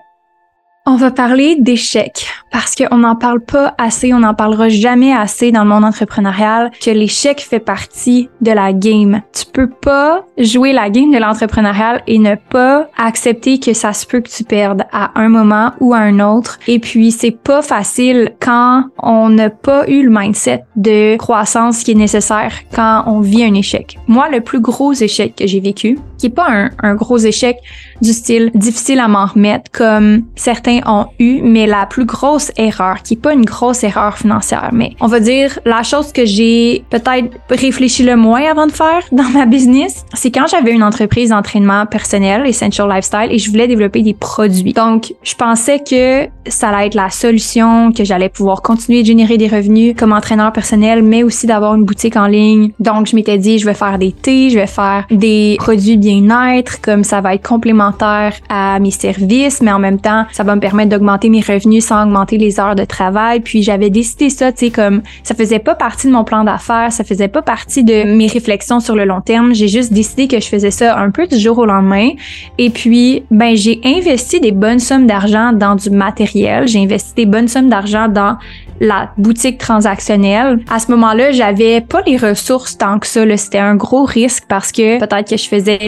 [0.84, 5.52] On va parler d'échecs parce qu'on n'en parle pas assez, on n'en parlera jamais assez
[5.52, 9.22] dans le monde entrepreneurial que l'échec fait partie de la game.
[9.32, 14.04] Tu peux pas jouer la game de l'entrepreneurial et ne pas accepter que ça se
[14.04, 16.58] peut que tu perdes à un moment ou à un autre.
[16.66, 21.92] Et puis c'est pas facile quand on n'a pas eu le mindset de croissance qui
[21.92, 23.98] est nécessaire quand on vit un échec.
[24.08, 27.56] Moi, le plus gros échec que j'ai vécu, qui est pas un, gros échec
[28.00, 33.02] du style difficile à m'en remettre comme certains ont eu, mais la plus grosse erreur,
[33.02, 36.84] qui est pas une grosse erreur financière, mais on va dire la chose que j'ai
[36.90, 41.30] peut-être réfléchi le moins avant de faire dans ma business, c'est quand j'avais une entreprise
[41.30, 44.74] d'entraînement personnel, Essential Lifestyle, et je voulais développer des produits.
[44.74, 49.38] Donc, je pensais que ça allait être la solution, que j'allais pouvoir continuer de générer
[49.38, 52.72] des revenus comme entraîneur personnel, mais aussi d'avoir une boutique en ligne.
[52.80, 56.80] Donc, je m'étais dit, je vais faire des thés, je vais faire des produits bien-être,
[56.80, 60.60] comme ça va être complémentaire à mes services, mais en même temps, ça va me
[60.60, 63.40] permettre d'augmenter mes revenus sans augmenter les heures de travail.
[63.40, 66.92] Puis, j'avais décidé ça, tu sais, comme ça faisait pas partie de mon plan d'affaires,
[66.92, 69.54] ça faisait pas partie de mes réflexions sur le long terme.
[69.54, 72.10] J'ai juste décidé que je faisais ça un peu du jour au lendemain.
[72.58, 76.31] Et puis, ben, j'ai investi des bonnes sommes d'argent dans du matériel.
[76.32, 78.36] J'ai investi des bonnes sommes d'argent dans
[78.80, 80.60] la boutique transactionnelle.
[80.70, 83.22] À ce moment-là, j'avais pas les ressources tant que ça.
[83.36, 85.78] C'était un gros risque parce que peut-être que je faisais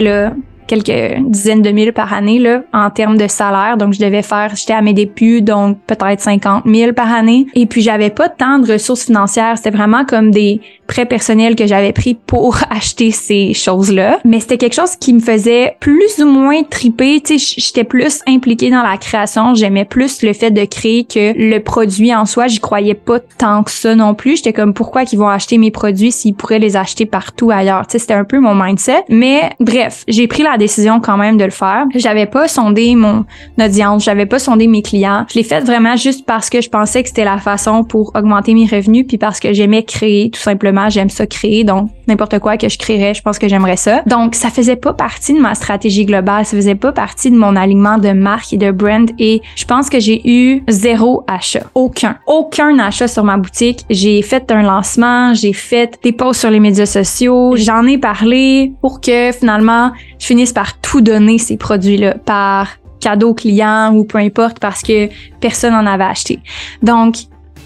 [0.67, 3.77] quelques dizaines de mille par année là, en termes de salaire.
[3.77, 7.45] Donc, je devais faire, j'étais à mes débuts, donc peut-être 50 000 par année.
[7.53, 9.57] Et puis, j'avais pas tant de ressources financières.
[9.57, 14.19] C'était vraiment comme des prêts personnels que j'avais pris pour acheter ces choses-là.
[14.25, 17.21] Mais c'était quelque chose qui me faisait plus ou moins triper.
[17.21, 19.55] Tu sais, j'étais plus impliquée dans la création.
[19.55, 22.47] J'aimais plus le fait de créer que le produit en soi.
[22.47, 24.37] J'y croyais pas tant que ça non plus.
[24.37, 27.87] J'étais comme, pourquoi qu'ils vont acheter mes produits s'ils pourraient les acheter partout ailleurs?
[27.87, 29.03] Tu sais, c'était un peu mon mindset.
[29.09, 31.85] Mais bref, j'ai pris la décision quand même de le faire.
[31.95, 33.25] J'avais pas sondé mon
[33.59, 35.25] audience, j'avais pas sondé mes clients.
[35.29, 38.53] Je l'ai fait vraiment juste parce que je pensais que c'était la façon pour augmenter
[38.53, 41.63] mes revenus puis parce que j'aimais créer tout simplement, j'aime ça créer.
[41.63, 44.01] Donc n'importe quoi que je créerais, je pense que j'aimerais ça.
[44.05, 47.55] Donc ça faisait pas partie de ma stratégie globale, ça faisait pas partie de mon
[47.55, 49.09] alignement de marque et de brand.
[49.19, 53.85] Et je pense que j'ai eu zéro achat, aucun, aucun achat sur ma boutique.
[53.89, 58.73] J'ai fait un lancement, j'ai fait des posts sur les médias sociaux, j'en ai parlé
[58.81, 62.67] pour que finalement je finisse par tout donner ces produits-là par
[62.99, 65.09] cadeau client ou peu importe parce que
[65.39, 66.39] personne n'en avait acheté.
[66.81, 67.15] Donc,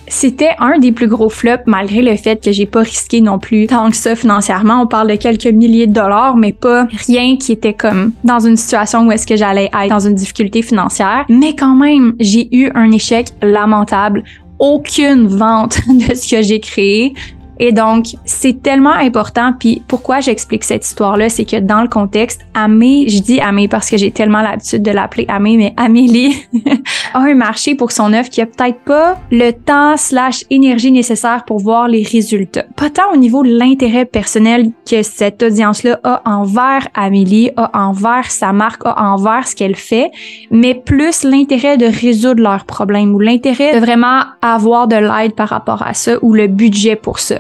[0.10, 3.68] c'était un des plus gros flops malgré le fait que j'ai pas risqué non plus
[3.68, 4.82] tant que ça financièrement.
[4.82, 8.58] On parle de quelques milliers de dollars, mais pas rien qui était comme dans une
[8.58, 11.26] situation où est-ce que j'allais être dans une difficulté financière.
[11.30, 14.24] Mais quand même, j'ai eu un échec lamentable
[14.60, 17.14] aucune vente de ce que j'ai créé.
[17.60, 19.54] Et donc, c'est tellement important.
[19.58, 23.90] Puis pourquoi j'explique cette histoire-là, c'est que dans le contexte, Amé, je dis Amé parce
[23.90, 26.46] que j'ai tellement l'habitude de l'appeler Amé, mais Amélie
[27.14, 31.44] a un marché pour son œuvre qui a peut-être pas le temps slash énergie nécessaire
[31.46, 32.66] pour voir les résultats.
[32.76, 38.32] Pas tant au niveau de l'intérêt personnel que cette audience-là a envers Amélie, a envers
[38.32, 40.12] sa marque, a envers ce qu'elle fait,
[40.50, 45.50] mais plus l'intérêt de résoudre leurs problèmes ou l'intérêt de vraiment avoir de l'aide par
[45.50, 47.40] rapport à ça ou le budget pour ça.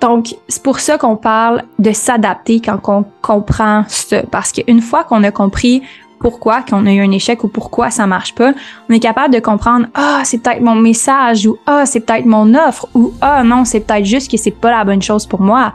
[0.00, 4.22] Donc, c'est pour ça qu'on parle de s'adapter quand on comprend ça.
[4.30, 5.82] Parce qu'une fois qu'on a compris
[6.20, 8.52] pourquoi qu'on a eu un échec ou pourquoi ça marche pas,
[8.88, 12.54] on est capable de comprendre ah c'est peut-être mon message ou ah c'est peut-être mon
[12.54, 15.72] offre ou ah non c'est peut-être juste que c'est pas la bonne chose pour moi.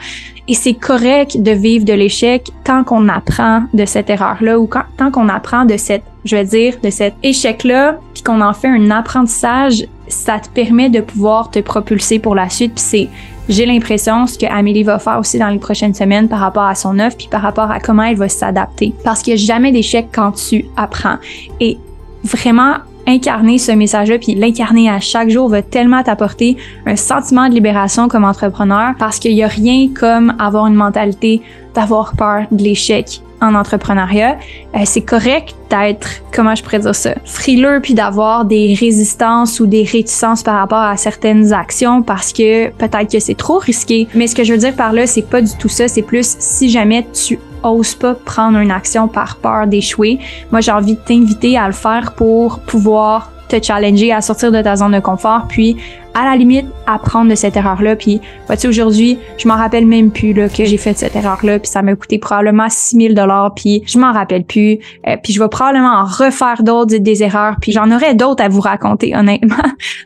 [0.48, 4.84] Et c'est correct de vivre de l'échec tant qu'on apprend de cette erreur-là ou quand,
[4.98, 8.68] tant qu'on apprend de cette, je vais dire, de cet échec-là, puis qu'on en fait
[8.68, 12.74] un apprentissage, ça te permet de pouvoir te propulser pour la suite.
[12.76, 13.10] Puis c'est
[13.50, 16.76] j'ai l'impression ce que Amélie va faire aussi dans les prochaines semaines par rapport à
[16.76, 18.94] son offre puis par rapport à comment elle va s'adapter.
[19.04, 21.18] Parce qu'il n'y a jamais d'échec quand tu apprends.
[21.60, 21.78] Et
[22.24, 22.76] vraiment
[23.06, 28.08] incarner ce message-là puis l'incarner à chaque jour va tellement t'apporter un sentiment de libération
[28.08, 31.42] comme entrepreneur parce qu'il n'y a rien comme avoir une mentalité
[31.76, 34.38] d'avoir peur de l'échec en entrepreneuriat,
[34.76, 39.66] euh, c'est correct d'être, comment je pourrais dire ça, frileux puis d'avoir des résistances ou
[39.66, 44.08] des réticences par rapport à certaines actions parce que peut-être que c'est trop risqué.
[44.16, 45.88] Mais ce que je veux dire par là, c'est pas du tout ça.
[45.88, 50.20] C'est plus si jamais tu oses pas prendre une action par peur d'échouer.
[50.52, 54.62] Moi, j'ai envie de t'inviter à le faire pour pouvoir te challenger à sortir de
[54.62, 55.78] ta zone de confort, puis
[56.14, 57.96] à la limite apprendre de cette erreur-là.
[57.96, 61.70] Puis, vois-tu, aujourd'hui, je m'en rappelle même plus là, que j'ai fait cette erreur-là, puis
[61.70, 64.80] ça m'a coûté probablement 6000 dollars, puis je m'en rappelle plus.
[65.08, 68.50] Euh, puis je vais probablement en refaire d'autres des erreurs, puis j'en aurais d'autres à
[68.50, 69.56] vous raconter, honnêtement,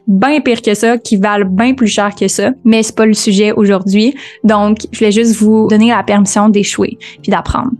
[0.07, 2.51] bien pire que ça, qui valent bien plus cher que ça.
[2.63, 4.15] Mais c'est pas le sujet aujourd'hui.
[4.43, 7.71] Donc, je voulais juste vous donner la permission d'échouer, puis d'apprendre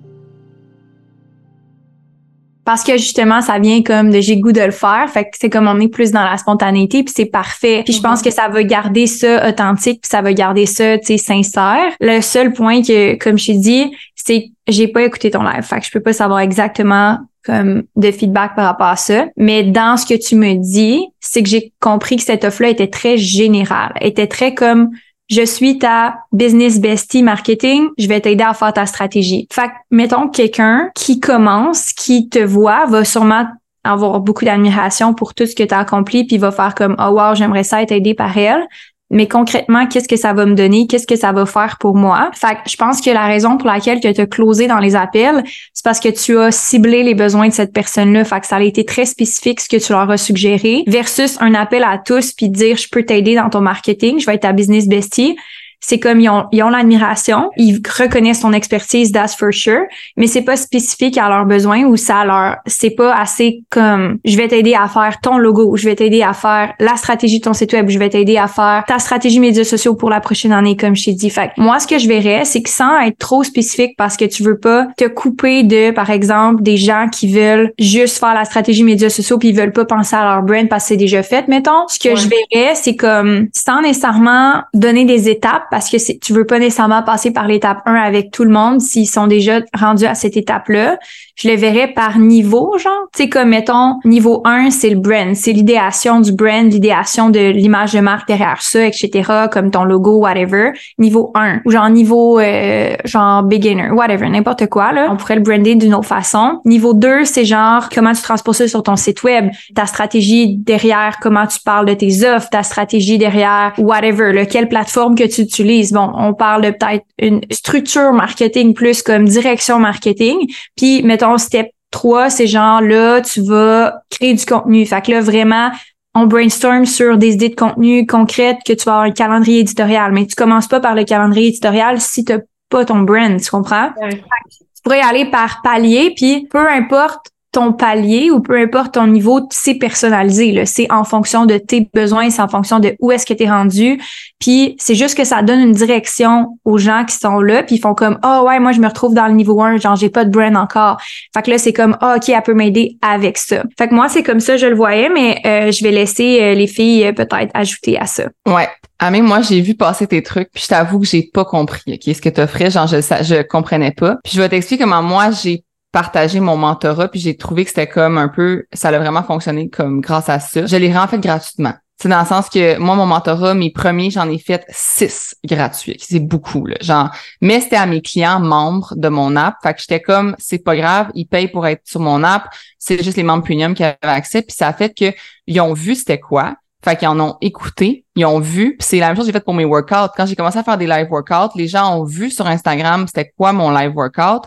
[2.67, 5.10] parce que justement ça vient comme de j'ai goût de le faire.
[5.10, 7.82] Fait que c'est comme on est plus dans la spontanéité puis c'est parfait.
[7.86, 11.06] Puis je pense que ça va garder ça authentique puis ça va garder ça tu
[11.06, 11.93] sais sincère.
[12.01, 15.62] Le seul point que comme je t'ai dit c'est j'ai pas écouté ton live.
[15.62, 19.27] Fait que je peux pas savoir exactement comme de feedback par rapport à ça.
[19.38, 22.67] Mais dans ce que tu me dis c'est que j'ai compris que cette offre là
[22.67, 23.93] était très générale.
[24.01, 24.89] Était très comme
[25.29, 29.47] je suis ta business bestie marketing, je vais t'aider à faire ta stratégie.
[29.51, 33.45] Fait que, mettons quelqu'un qui commence, qui te voit, va sûrement
[33.83, 37.11] avoir beaucoup d'admiration pour tout ce que tu as accompli, puis va faire comme Oh
[37.11, 38.67] wow, j'aimerais ça être aidé par elle
[39.10, 40.86] mais concrètement, qu'est-ce que ça va me donner?
[40.86, 42.30] Qu'est-ce que ça va faire pour moi?
[42.34, 45.43] Fait que je pense que la raison pour laquelle tu as closé dans les appels,
[45.74, 48.26] c'est parce que tu as ciblé les besoins de cette personne-là.
[48.26, 51.54] Fait que ça a été très spécifique ce que tu leur as suggéré versus un
[51.54, 54.52] appel à tous puis dire je peux t'aider dans ton marketing, je vais être ta
[54.52, 55.38] business bestie
[55.79, 59.83] c'est comme ils ont, ils ont l'admiration, ils reconnaissent ton expertise, that's for sure,
[60.15, 64.37] mais c'est pas spécifique à leurs besoins ou ça leur, c'est pas assez comme, je
[64.37, 67.53] vais t'aider à faire ton logo, je vais t'aider à faire la stratégie de ton
[67.53, 70.75] site web, je vais t'aider à faire ta stratégie médias sociaux pour la prochaine année,
[70.75, 71.29] comme je t'ai dit.
[71.29, 74.43] Fait moi, ce que je verrais, c'est que sans être trop spécifique parce que tu
[74.43, 78.83] veux pas te couper de, par exemple, des gens qui veulent juste faire la stratégie
[78.83, 81.47] médias sociaux puis ils veulent pas penser à leur brand parce que c'est déjà fait,
[81.47, 81.87] mettons.
[81.87, 86.45] Ce que je verrais, c'est comme, sans nécessairement donner des étapes parce que tu veux
[86.45, 90.15] pas nécessairement passer par l'étape 1 avec tout le monde s'ils sont déjà rendus à
[90.15, 90.97] cette étape-là.
[91.38, 93.08] Je les verrais par niveau, genre.
[93.13, 95.36] Tu sais, comme mettons, niveau 1, c'est le brand.
[95.36, 100.17] C'est l'idéation du brand, l'idéation de l'image de marque derrière ça, etc., comme ton logo,
[100.17, 100.71] whatever.
[100.97, 101.62] Niveau 1.
[101.65, 105.10] Ou genre niveau, euh, genre beginner, whatever, n'importe quoi, là.
[105.12, 106.60] On pourrait le brander d'une autre façon.
[106.65, 111.17] Niveau 2, c'est genre comment tu transposes ça sur ton site web, ta stratégie derrière,
[111.21, 115.41] comment tu parles de tes offres, ta stratégie derrière, whatever, là, quelle plateforme que tu
[115.41, 120.47] utilises Bon, on parle de peut-être une structure marketing plus comme direction marketing.
[120.76, 124.85] Puis, mettons, step 3, c'est genre là, tu vas créer du contenu.
[124.85, 125.71] Fait que là, vraiment,
[126.13, 130.11] on brainstorm sur des idées de contenu concrètes que tu vas avoir un calendrier éditorial.
[130.11, 132.33] Mais tu commences pas par le calendrier éditorial si tu
[132.69, 133.91] pas ton brand, tu comprends?
[134.09, 137.27] Tu pourrais aller par palier, puis peu importe
[137.58, 140.63] ton palier ou peu importe ton niveau, c'est personnalisé.
[140.67, 143.50] C'est en fonction de tes besoins, c'est en fonction de où est-ce que tu es
[143.50, 144.00] rendu.
[144.39, 147.80] Puis c'est juste que ça donne une direction aux gens qui sont là, puis ils
[147.80, 150.24] font comme oh, ouais, moi je me retrouve dans le niveau 1, genre j'ai pas
[150.24, 151.02] de brand encore.
[151.34, 153.63] Fait que là c'est comme oh, OK, elle peut m'aider avec ça.
[153.76, 156.54] Fait que moi c'est comme ça je le voyais, mais euh, je vais laisser euh,
[156.54, 158.26] les filles euh, peut-être ajouter à ça.
[158.48, 158.70] Ouais.
[159.00, 162.15] Amé, moi j'ai vu passer tes trucs, puis je t'avoue que j'ai pas compris OK,
[162.15, 164.17] ce que tu offrais, genre je je comprenais pas.
[164.24, 165.63] Puis je vais t'expliquer comment moi j'ai
[165.97, 169.67] partager mon mentorat, puis j'ai trouvé que c'était comme un peu, ça a vraiment fonctionné
[169.67, 170.67] comme grâce à ça.
[170.67, 171.73] Je l'ai en fait gratuitement.
[171.99, 175.97] C'est dans le sens que moi, mon mentorat, mes premiers, j'en ai fait six gratuits.
[175.99, 176.75] C'est beaucoup, là.
[176.81, 177.10] Genre,
[177.41, 179.55] mais c'était à mes clients membres de mon app.
[179.63, 182.43] Fait que j'étais comme, c'est pas grave, ils payent pour être sur mon app.
[182.77, 184.43] C'est juste les membres premium qui avaient accès.
[184.43, 186.57] Puis ça a fait qu'ils ont vu c'était quoi.
[186.86, 188.77] Fait qu'ils en ont écouté, ils ont vu.
[188.77, 190.13] Puis c'est la même chose que j'ai fait pour mes workouts.
[190.15, 193.33] Quand j'ai commencé à faire des live workouts, les gens ont vu sur Instagram c'était
[193.36, 194.43] quoi mon live workout.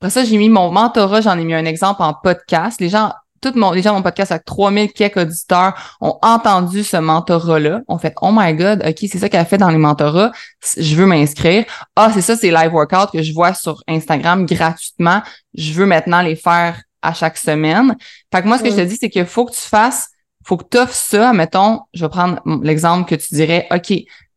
[0.00, 2.80] Après ça, j'ai mis mon mentorat, j'en ai mis un exemple en podcast.
[2.80, 6.82] Les gens, tout mon, les gens de mon podcast avec 3000 quelques auditeurs ont entendu
[6.82, 7.80] ce mentorat-là.
[7.88, 10.32] On fait, oh my god, ok, c'est ça qu'elle fait dans les mentorats.
[10.76, 11.64] Je veux m'inscrire.
[11.96, 15.22] Ah, c'est ça, c'est live workout que je vois sur Instagram gratuitement.
[15.54, 17.96] Je veux maintenant les faire à chaque semaine.
[18.32, 20.08] Fait que moi, ce que je te dis, c'est qu'il faut que tu fasses,
[20.44, 21.32] faut que tu offres ça.
[21.32, 23.92] Mettons, je vais prendre l'exemple que tu dirais, OK,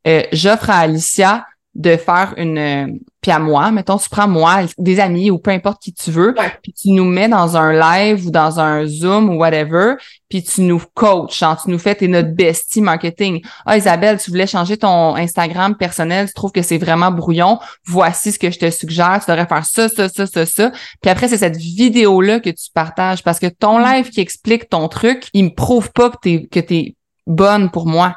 [0.08, 1.46] euh, j'offre à Alicia
[1.78, 5.82] de faire une puis à moi, mettons tu prends moi, des amis ou peu importe
[5.82, 9.40] qui tu veux, puis tu nous mets dans un live ou dans un Zoom ou
[9.40, 9.96] whatever,
[10.30, 13.42] puis tu nous coaches, tu nous fais t'es notre bestie marketing.
[13.66, 18.32] Ah Isabelle, tu voulais changer ton Instagram personnel, tu trouves que c'est vraiment brouillon, voici
[18.32, 20.72] ce que je te suggère, tu devrais faire ça ça ça ça ça.
[21.02, 23.84] Puis après c'est cette vidéo là que tu partages parce que ton mm.
[23.84, 27.88] live qui explique ton truc, il me prouve pas que t'es que t'es bonne pour
[27.88, 28.16] moi.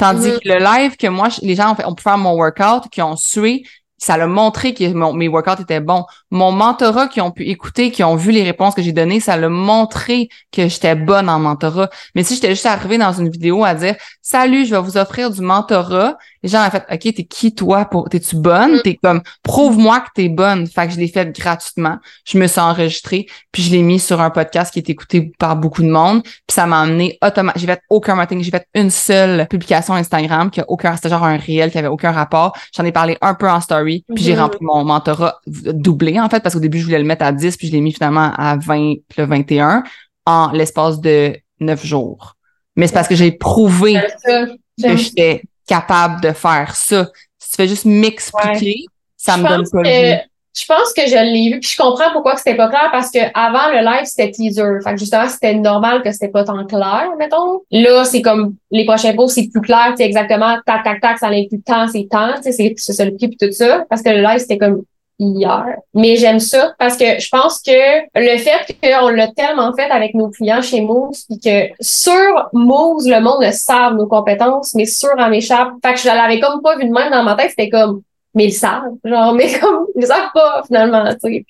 [0.00, 0.40] Tandis mm-hmm.
[0.40, 3.02] que le live que moi, les gens ont fait, on peut faire mon workout, qui
[3.02, 3.64] ont sué,
[3.98, 6.06] ça l'a montré que mes workouts étaient bons.
[6.30, 9.36] Mon mentorat qui ont pu écouter, qui ont vu les réponses que j'ai données, ça
[9.36, 11.90] l'a montré que j'étais bonne en mentorat.
[12.14, 15.30] Mais si j'étais juste arrivée dans une vidéo à dire Salut, je vais vous offrir
[15.30, 18.76] du mentorat, les gens ont fait OK, t'es qui toi pour t'es-tu bonne?
[18.76, 18.82] Mm.
[18.82, 20.66] T'es comme prouve-moi que t'es bonne.
[20.66, 21.98] Fait que je l'ai fait gratuitement.
[22.24, 25.56] Je me suis enregistrée, puis je l'ai mis sur un podcast qui est écouté par
[25.56, 26.22] beaucoup de monde.
[26.22, 27.60] Puis ça m'a amené automatiquement.
[27.60, 31.24] J'ai fait aucun marketing, j'ai fait une seule publication Instagram qui a aucun, c'était genre
[31.24, 32.56] un réel qui avait aucun rapport.
[32.76, 34.38] J'en ai parlé un peu en story, puis j'ai mm-hmm.
[34.38, 37.56] rempli mon mentorat doublé en fait, parce qu'au début je voulais le mettre à 10,
[37.56, 39.82] puis je l'ai mis finalement à 20, puis le 21
[40.26, 42.36] en l'espace de 9 jours.
[42.76, 47.08] Mais c'est parce que j'ai prouvé que j'étais capable de faire ça.
[47.38, 48.84] Si tu fais juste m'expliquer,
[49.16, 50.18] ça me donne pas le
[50.56, 53.18] Je pense que je l'ai vu, puis je comprends pourquoi c'était pas clair, parce que
[53.34, 54.80] avant le live, c'était teaser.
[54.82, 57.60] Fait que justement, c'était normal que c'était pas tant clair, mettons.
[57.70, 61.28] Là, c'est comme les prochains posts, c'est plus clair, c'est exactement tac, tac, tac, ça
[61.28, 63.84] inclut temps, c'est temps, c'est ça le prix puis tout ça.
[63.88, 64.82] Parce que le live, c'était comme
[65.20, 65.76] hier.
[65.94, 67.70] Mais j'aime ça parce que je pense que
[68.14, 73.08] le fait qu'on l'a tellement fait avec nos clients chez Moose, puis que sur Moose,
[73.08, 76.76] le monde le savent nos compétences, mais sur Améchappe, fait que je l'avais comme pas
[76.76, 78.02] vu de même dans ma tête, c'était comme
[78.34, 81.44] mais ils savent, genre, mais comme ils savent pas finalement, tu sais.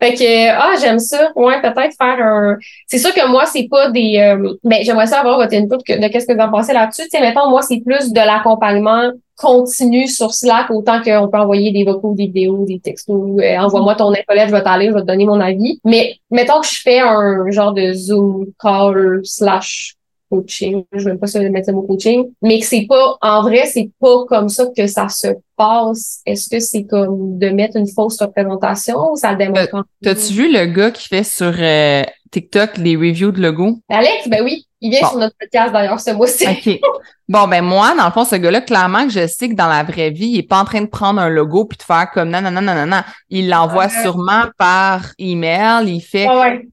[0.00, 2.56] Fait que ah j'aime ça, ouais peut-être faire un.
[2.86, 4.18] C'est sûr que moi c'est pas des.
[4.18, 4.54] Euh...
[4.62, 7.02] Ben j'aimerais savoir votre input de qu'est-ce que vous en pensez là-dessus.
[7.02, 11.70] Tu sais mettons moi c'est plus de l'accompagnement continu sur Slack autant qu'on peut envoyer
[11.72, 13.40] des vocaux, des vidéos, des textos.
[13.40, 15.80] Euh, envoie-moi ton infolette, je vais t'aller, je vais te donner mon avis.
[15.84, 19.94] Mais mettons que je fais un genre de Zoom call slash
[20.30, 23.64] coaching, je vais pas se mettre le mot coaching, mais que c'est pas, en vrai,
[23.64, 26.20] c'est pas comme ça que ça se passe.
[26.26, 29.74] Est-ce que c'est comme de mettre une fausse représentation ou ça le démontre?
[29.74, 33.78] Euh, t'as-tu vu le gars qui fait sur euh, TikTok les reviews de logo?
[33.88, 36.46] Alex, ben oui, il vient sur notre podcast d'ailleurs ce mois-ci.
[36.46, 36.80] OK.
[37.28, 39.82] Bon, ben moi, dans le fond, ce gars-là, clairement que je sais que dans la
[39.82, 42.30] vraie vie, il est pas en train de prendre un logo puis de faire comme
[42.30, 43.02] non, non, non, non, non, non.
[43.28, 45.94] Il l'envoie sûrement par email.
[45.94, 46.26] Il fait,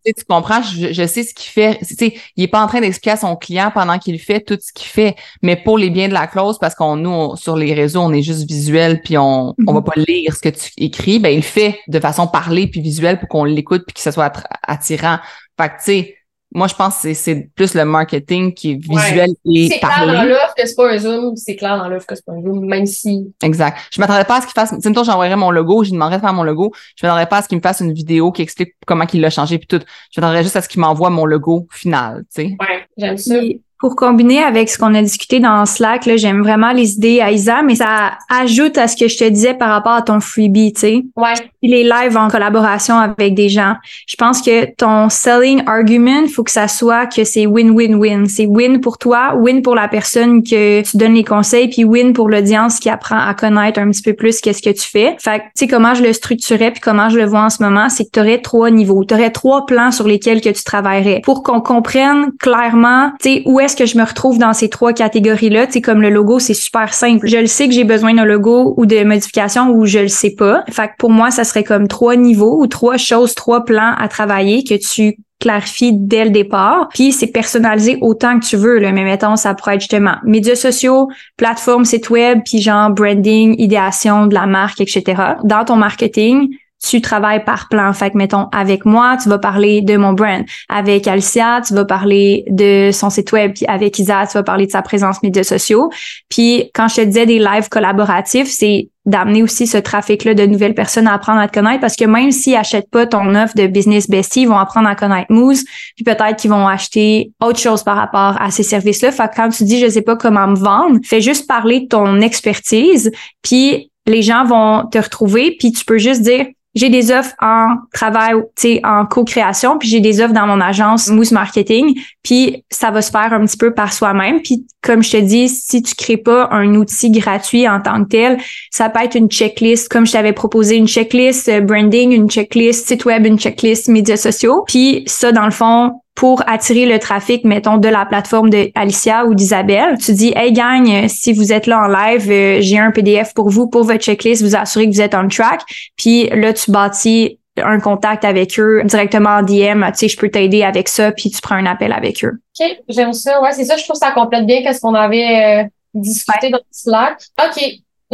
[0.06, 1.78] tu comprends, je, je, sais ce qu'il fait.
[1.80, 4.58] Tu sais, il est pas en train d'expliquer à son client pendant qu'il fait tout
[4.58, 7.74] ce qu'il fait, mais pour les biens de la clause, parce qu'on nous, sur les
[7.74, 9.84] réseaux, on est juste visuel puis on, on va mhm.
[9.84, 13.28] pas lire ce que tu écris, ben il fait de façon parlée puis visuelle pour
[13.28, 14.32] qu'on l'écoute puis que ce soit
[14.66, 15.20] attirant.
[15.60, 16.16] Fait que, tu sais,
[16.56, 20.24] moi, je pense que c'est plus le marketing qui est visuel et C'est clair dans
[20.24, 22.66] l'offre que c'est pas un Zoom, c'est clair dans l'offre que c'est pas un Zoom,
[22.66, 23.34] même si...
[23.44, 23.78] Exact.
[23.92, 24.74] Je m'attendais pas à ce qu'il fasse...
[24.82, 26.72] Tu j'envoierais mon logo, je lui demanderais de faire mon logo.
[26.96, 29.30] Je m'attendrais pas à ce qu'il me fasse une vidéo qui explique comment il l'a
[29.30, 29.82] changé puis tout.
[30.12, 32.56] Je m'attendrais juste à ce qu'il m'envoie mon logo final, tu sais.
[32.58, 33.36] Ouais, j'aime ça.
[33.80, 37.32] Pour combiner avec ce qu'on a discuté dans Slack, là, j'aime vraiment les idées à
[37.32, 40.74] Isa, mais ça ajoute à ce que je te disais par rapport à ton freebie,
[40.74, 41.04] tu sais.
[41.16, 41.34] Ouais.
[41.62, 43.76] Les lives en collaboration avec des gens.
[44.08, 48.28] Je pense que ton selling argument, faut que ça soit que c'est win-win-win.
[48.28, 52.14] C'est win pour toi, win pour la personne que tu donnes les conseils, puis win
[52.14, 55.16] pour l'audience qui apprend à connaître un petit peu plus qu'est-ce que tu fais.
[55.20, 57.62] Fait que, tu sais, comment je le structurais puis comment je le vois en ce
[57.62, 59.04] moment, c'est que tu aurais trois niveaux.
[59.04, 63.44] Tu aurais trois plans sur lesquels que tu travaillerais pour qu'on comprenne clairement, tu sais,
[63.46, 65.68] où est-ce que je me retrouve dans ces trois catégories-là?
[65.68, 67.28] Tu sais, comme le logo, c'est super simple.
[67.28, 70.36] Je le sais que j'ai besoin d'un logo ou de modification ou je le sais
[70.36, 70.64] pas.
[70.70, 74.08] Fait que pour moi, ça serait comme trois niveaux ou trois choses, trois plans à
[74.08, 76.90] travailler que tu clarifies dès le départ.
[76.94, 78.80] Puis c'est personnalisé autant que tu veux.
[78.80, 78.92] Là.
[78.92, 84.28] Mais mettons, ça pourrait être justement médias sociaux, plateforme, site web, puis genre branding, idéation
[84.28, 85.04] de la marque, etc.
[85.44, 86.50] Dans ton marketing,
[86.86, 87.92] tu travailles par plan.
[87.94, 90.44] Fait que, mettons, avec moi, tu vas parler de mon brand.
[90.70, 93.54] Avec Alicia, tu vas parler de son site web.
[93.56, 95.90] Puis avec Isa, tu vas parler de sa présence médias sociaux.
[96.30, 100.74] Puis quand je te disais des lives collaboratifs, c'est d'amener aussi ce trafic-là de nouvelles
[100.74, 103.68] personnes à apprendre à te connaître parce que même s'ils achètent pas ton offre de
[103.68, 105.64] business bestie, ils vont apprendre à connaître Moose,
[105.96, 109.12] puis peut-être qu'ils vont acheter autre chose par rapport à ces services-là.
[109.12, 111.88] Fait que quand tu dis je sais pas comment me vendre, fais juste parler de
[111.88, 113.12] ton expertise,
[113.44, 117.76] puis les gens vont te retrouver, puis tu peux juste dire j'ai des offres en
[117.94, 122.64] travail, tu sais, en co-création, puis j'ai des offres dans mon agence Mousse Marketing, puis
[122.70, 124.42] ça va se faire un petit peu par soi-même.
[124.42, 128.10] Puis comme je te dis, si tu crées pas un outil gratuit en tant que
[128.10, 128.38] tel,
[128.72, 132.88] ça peut être une checklist, comme je t'avais proposé une checklist euh, branding, une checklist
[132.88, 134.64] site web, une checklist médias sociaux.
[134.68, 139.26] Puis ça, dans le fond, pour attirer le trafic, mettons, de la plateforme de Alicia
[139.26, 139.98] ou d'Isabelle.
[139.98, 143.50] Tu dis, hey gang, si vous êtes là en live, euh, j'ai un PDF pour
[143.50, 145.62] vous, pour votre checklist, vous assurer que vous êtes on track.
[145.98, 150.30] Puis là, tu bâtis un contact avec eux directement en DM, tu sais, je peux
[150.30, 152.40] t'aider avec ça, puis tu prends un appel avec eux.
[152.60, 153.42] OK, j'aime ça.
[153.42, 157.20] Ouais, c'est ça, je trouve ça complète bien qu'est-ce qu'on avait euh, discuté dans Slack.
[157.42, 157.64] OK,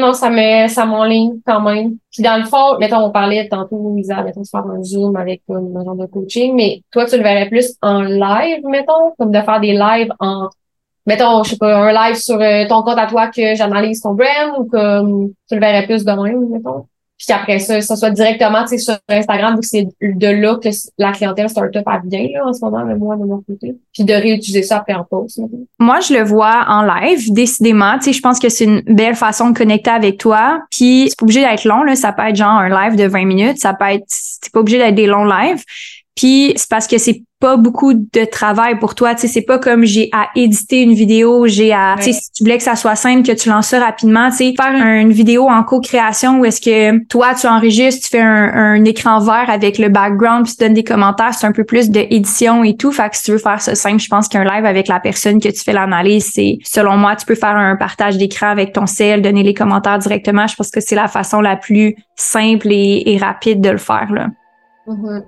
[0.01, 1.97] non, ça me, ça m'enligne quand même.
[2.11, 5.41] Puis dans le fond, mettons, on parlait tantôt, Lisa, mettons, de faire un Zoom avec
[5.49, 9.41] un genre de coaching, mais toi, tu le verrais plus en live, mettons, comme de
[9.41, 10.49] faire des lives en,
[11.05, 14.13] mettons, je sais pas, un live sur euh, ton compte à toi que j'analyse ton
[14.13, 16.85] brand ou comme tu le verrais plus de même, mettons?
[17.21, 21.11] Puis qu'après ça, ça soit directement sur Instagram, vu que c'est de là que la
[21.11, 23.75] clientèle startup a bien là, en ce moment, mais moi de mon côté.
[23.93, 25.39] Puis de réutiliser ça après en post.
[25.77, 27.99] Moi, je le vois en live, décidément.
[27.99, 30.63] Tu sais, je pense que c'est une belle façon de connecter avec toi.
[30.71, 31.95] Puis c'est pas obligé d'être long, là.
[31.95, 33.59] Ça peut être genre un live de 20 minutes.
[33.59, 34.05] Ça peut être.
[34.07, 35.63] C'est pas obligé d'être des longs lives.
[36.15, 39.15] Puis c'est parce que c'est pas beaucoup de travail pour toi.
[39.15, 42.31] Tu sais, c'est pas comme j'ai à éditer une vidéo, j'ai à, tu sais, si
[42.31, 45.11] tu voulais que ça soit simple, que tu lances ça rapidement, tu sais, faire une
[45.11, 49.77] vidéo en co-création où est-ce que toi, tu enregistres, tu fais un, écran vert avec
[49.79, 52.91] le background puis tu donnes des commentaires, c'est un peu plus d'édition et tout.
[52.91, 55.39] Fait que si tu veux faire ça simple, je pense qu'un live avec la personne
[55.39, 58.85] que tu fais l'analyse, c'est, selon moi, tu peux faire un partage d'écran avec ton
[58.85, 60.45] cell, donner les commentaires directement.
[60.45, 64.27] Je pense que c'est la façon la plus simple et, rapide de le faire, là.
[64.87, 65.23] Mm-hmm.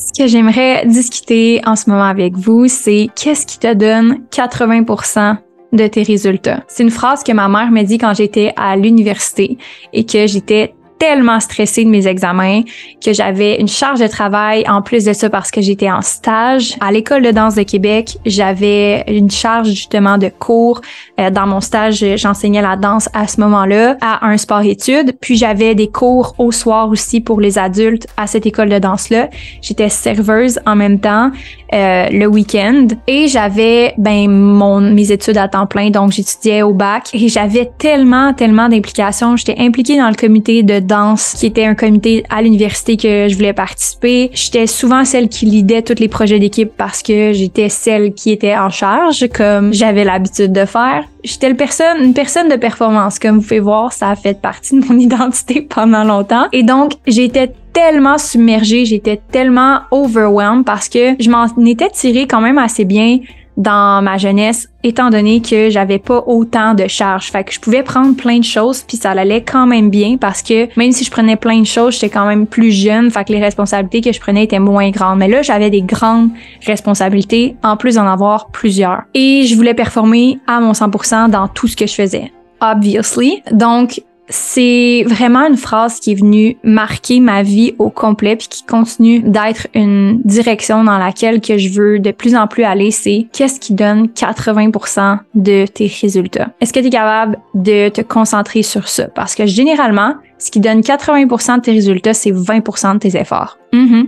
[0.00, 5.36] Ce que j'aimerais discuter en ce moment avec vous, c'est qu'est-ce qui te donne 80%
[5.74, 6.64] de tes résultats?
[6.68, 9.58] C'est une phrase que ma mère m'a dit quand j'étais à l'université
[9.92, 12.60] et que j'étais tellement stressée de mes examens
[13.04, 16.76] que j'avais une charge de travail en plus de ça parce que j'étais en stage
[16.78, 18.18] à l'école de danse de Québec.
[18.26, 20.82] J'avais une charge justement de cours.
[21.18, 25.16] Euh, dans mon stage, j'enseignais la danse à ce moment-là à un sport-études.
[25.22, 29.30] Puis j'avais des cours au soir aussi pour les adultes à cette école de danse-là.
[29.62, 31.30] J'étais serveuse en même temps
[31.72, 36.72] euh, le week-end et j'avais ben mon mes études à temps plein donc j'étudiais au
[36.72, 39.36] bac et j'avais tellement tellement d'implications.
[39.36, 43.34] J'étais impliquée dans le comité de danse, qui était un comité à l'université que je
[43.34, 44.30] voulais participer.
[44.32, 48.56] J'étais souvent celle qui lidait tous les projets d'équipe parce que j'étais celle qui était
[48.56, 51.04] en charge, comme j'avais l'habitude de faire.
[51.22, 53.18] J'étais une personne, une personne de performance.
[53.18, 56.46] Comme vous pouvez voir, ça a fait partie de mon identité pendant longtemps.
[56.52, 62.42] Et donc, j'étais tellement submergée, j'étais tellement overwhelmed parce que je m'en étais tirée quand
[62.42, 63.20] même assez bien
[63.56, 67.30] dans ma jeunesse, étant donné que j'avais pas autant de charges.
[67.30, 70.42] Fait que je pouvais prendre plein de choses, puis ça allait quand même bien parce
[70.42, 73.32] que même si je prenais plein de choses, j'étais quand même plus jeune, fait que
[73.32, 75.18] les responsabilités que je prenais étaient moins grandes.
[75.18, 76.28] Mais là, j'avais des grandes
[76.66, 79.04] responsabilités, en plus d'en avoir plusieurs.
[79.14, 83.42] Et je voulais performer à mon 100% dans tout ce que je faisais obviously.
[83.50, 88.64] Donc, c'est vraiment une phrase qui est venue marquer ma vie au complet puis qui
[88.64, 93.26] continue d'être une direction dans laquelle que je veux de plus en plus aller, c'est
[93.32, 96.50] qu'est-ce qui donne 80% de tes résultats?
[96.60, 99.08] Est-ce que tu es capable de te concentrer sur ça?
[99.08, 103.58] Parce que généralement, ce qui donne 80% de tes résultats, c'est 20% de tes efforts.
[103.72, 104.04] Mm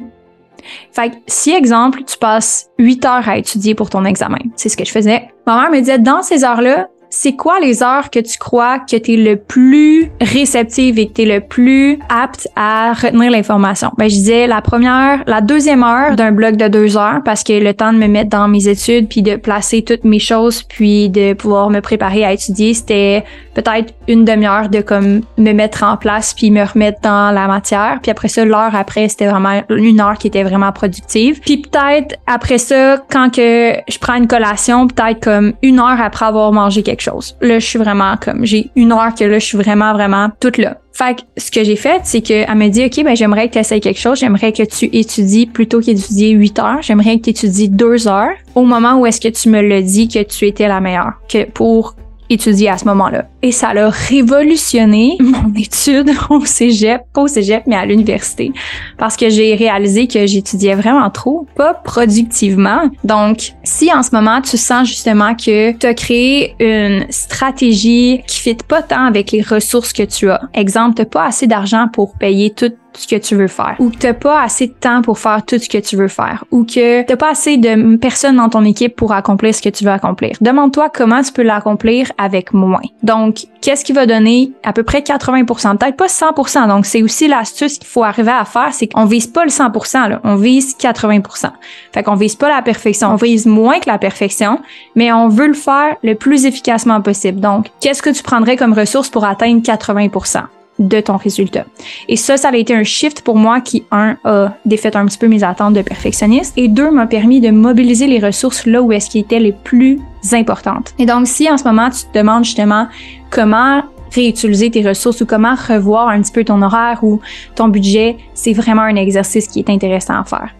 [0.92, 4.76] Fait que si, exemple, tu passes 8 heures à étudier pour ton examen, c'est ce
[4.76, 5.28] que je faisais.
[5.46, 8.96] Ma mère me disait, dans ces heures-là, c'est quoi les heures que tu crois que
[8.96, 13.90] tu es le plus réceptive et que tu es le plus apte à retenir l'information?
[13.98, 17.52] Ben, je disais la première, la deuxième heure d'un bloc de deux heures parce que
[17.52, 21.10] le temps de me mettre dans mes études puis de placer toutes mes choses puis
[21.10, 25.98] de pouvoir me préparer à étudier, c'était peut-être une demi-heure de comme me mettre en
[25.98, 27.98] place puis me remettre dans la matière.
[28.02, 31.40] Puis après ça, l'heure après, c'était vraiment une heure qui était vraiment productive.
[31.40, 36.24] Puis peut-être après ça, quand que je prends une collation, peut-être comme une heure après
[36.24, 37.01] avoir mangé quelque
[37.40, 40.58] Là, je suis vraiment comme, j'ai une heure que là, je suis vraiment, vraiment toute
[40.58, 40.78] là.
[40.92, 43.58] Fait que ce que j'ai fait, c'est qu'elle m'a dit, OK, ben, j'aimerais que tu
[43.58, 44.18] essayes quelque chose.
[44.18, 46.82] J'aimerais que tu étudies plutôt qu'étudier 8 heures.
[46.82, 50.08] J'aimerais que tu étudies 2 heures au moment où est-ce que tu me le dis
[50.08, 51.14] que tu étais la meilleure.
[51.28, 51.96] Que pour
[52.30, 53.26] étudier à ce moment-là.
[53.42, 58.52] Et ça a révolutionné mon étude au cégep, pas au cégep, mais à l'université.
[58.98, 62.90] Parce que j'ai réalisé que j'étudiais vraiment trop, pas productivement.
[63.04, 68.38] Donc, si en ce moment, tu sens justement que tu as créé une stratégie qui
[68.38, 70.40] fit pas tant avec les ressources que tu as.
[70.54, 73.96] Exemple, t'as pas assez d'argent pour payer toutes ce que tu veux faire ou que
[73.96, 77.02] t'as pas assez de temps pour faire tout ce que tu veux faire ou que
[77.02, 80.36] t'as pas assez de personnes dans ton équipe pour accomplir ce que tu veux accomplir.
[80.40, 82.82] Demande-toi comment tu peux l'accomplir avec moins.
[83.02, 86.68] Donc, qu'est-ce qui va donner à peu près 80%, peut-être pas 100%.
[86.68, 90.08] Donc, c'est aussi l'astuce qu'il faut arriver à faire, c'est qu'on vise pas le 100%,
[90.08, 90.20] là.
[90.24, 91.50] on vise 80%.
[91.92, 94.60] Fait qu'on vise pas la perfection, on vise moins que la perfection,
[94.94, 97.40] mais on veut le faire le plus efficacement possible.
[97.40, 100.42] Donc, qu'est-ce que tu prendrais comme ressource pour atteindre 80%?
[100.88, 101.64] De ton résultat.
[102.08, 105.18] Et ça, ça a été un shift pour moi qui, un, a défait un petit
[105.18, 108.92] peu mes attentes de perfectionniste et deux, m'a permis de mobiliser les ressources là où
[108.92, 110.00] est-ce qui étaient les plus
[110.32, 110.94] importantes.
[110.98, 112.88] Et donc, si en ce moment, tu te demandes justement
[113.30, 113.82] comment
[114.14, 117.20] réutiliser tes ressources ou comment revoir un petit peu ton horaire ou
[117.54, 120.54] ton budget, c'est vraiment un exercice qui est intéressant à faire.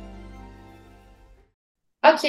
[2.05, 2.29] OK.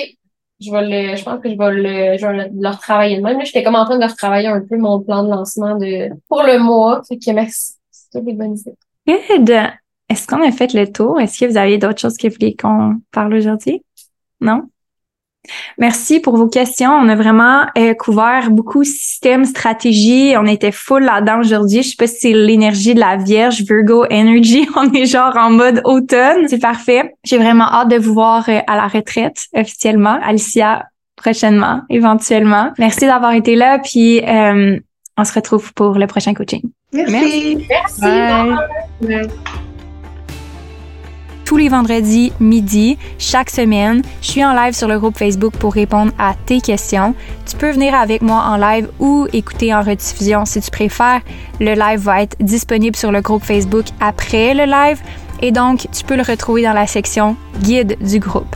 [0.60, 3.44] Je, vais le, je pense que je vais le, je vais le, retravailler de même.
[3.44, 6.60] J'étais comme en train de retravailler un peu mon plan de lancement de, pour le
[6.60, 7.02] mois.
[7.08, 7.74] Fait que merci.
[9.08, 9.52] Good.
[10.10, 11.20] Est-ce qu'on a fait le tour?
[11.20, 13.84] Est-ce que vous avez d'autres choses que vous voulez qu'on parle aujourd'hui?
[14.42, 14.70] Non?
[15.78, 16.92] Merci pour vos questions.
[16.92, 20.36] On a vraiment euh, couvert beaucoup système, stratégie.
[20.38, 21.84] On était full là-dedans aujourd'hui.
[21.84, 24.68] Je sais pas si c'est l'énergie de la Vierge, Virgo Energy.
[24.76, 26.48] On est genre en mode automne.
[26.48, 27.16] C'est parfait.
[27.26, 30.18] J'ai vraiment hâte de vous voir euh, à la retraite officiellement.
[30.24, 30.86] Alicia,
[31.18, 32.72] prochainement, éventuellement.
[32.80, 33.80] Merci d'avoir été là.
[33.80, 34.80] Puis euh,
[35.18, 36.62] on se retrouve pour le prochain coaching.
[36.92, 37.66] Merci.
[37.70, 38.02] Merci.
[38.02, 39.28] Bye
[41.54, 44.02] tous les vendredis midi, chaque semaine.
[44.22, 47.14] Je suis en live sur le groupe Facebook pour répondre à tes questions.
[47.46, 51.22] Tu peux venir avec moi en live ou écouter en rediffusion si tu préfères.
[51.60, 55.00] Le live va être disponible sur le groupe Facebook après le live
[55.44, 58.56] et donc tu peux le retrouver dans la section guide du groupe.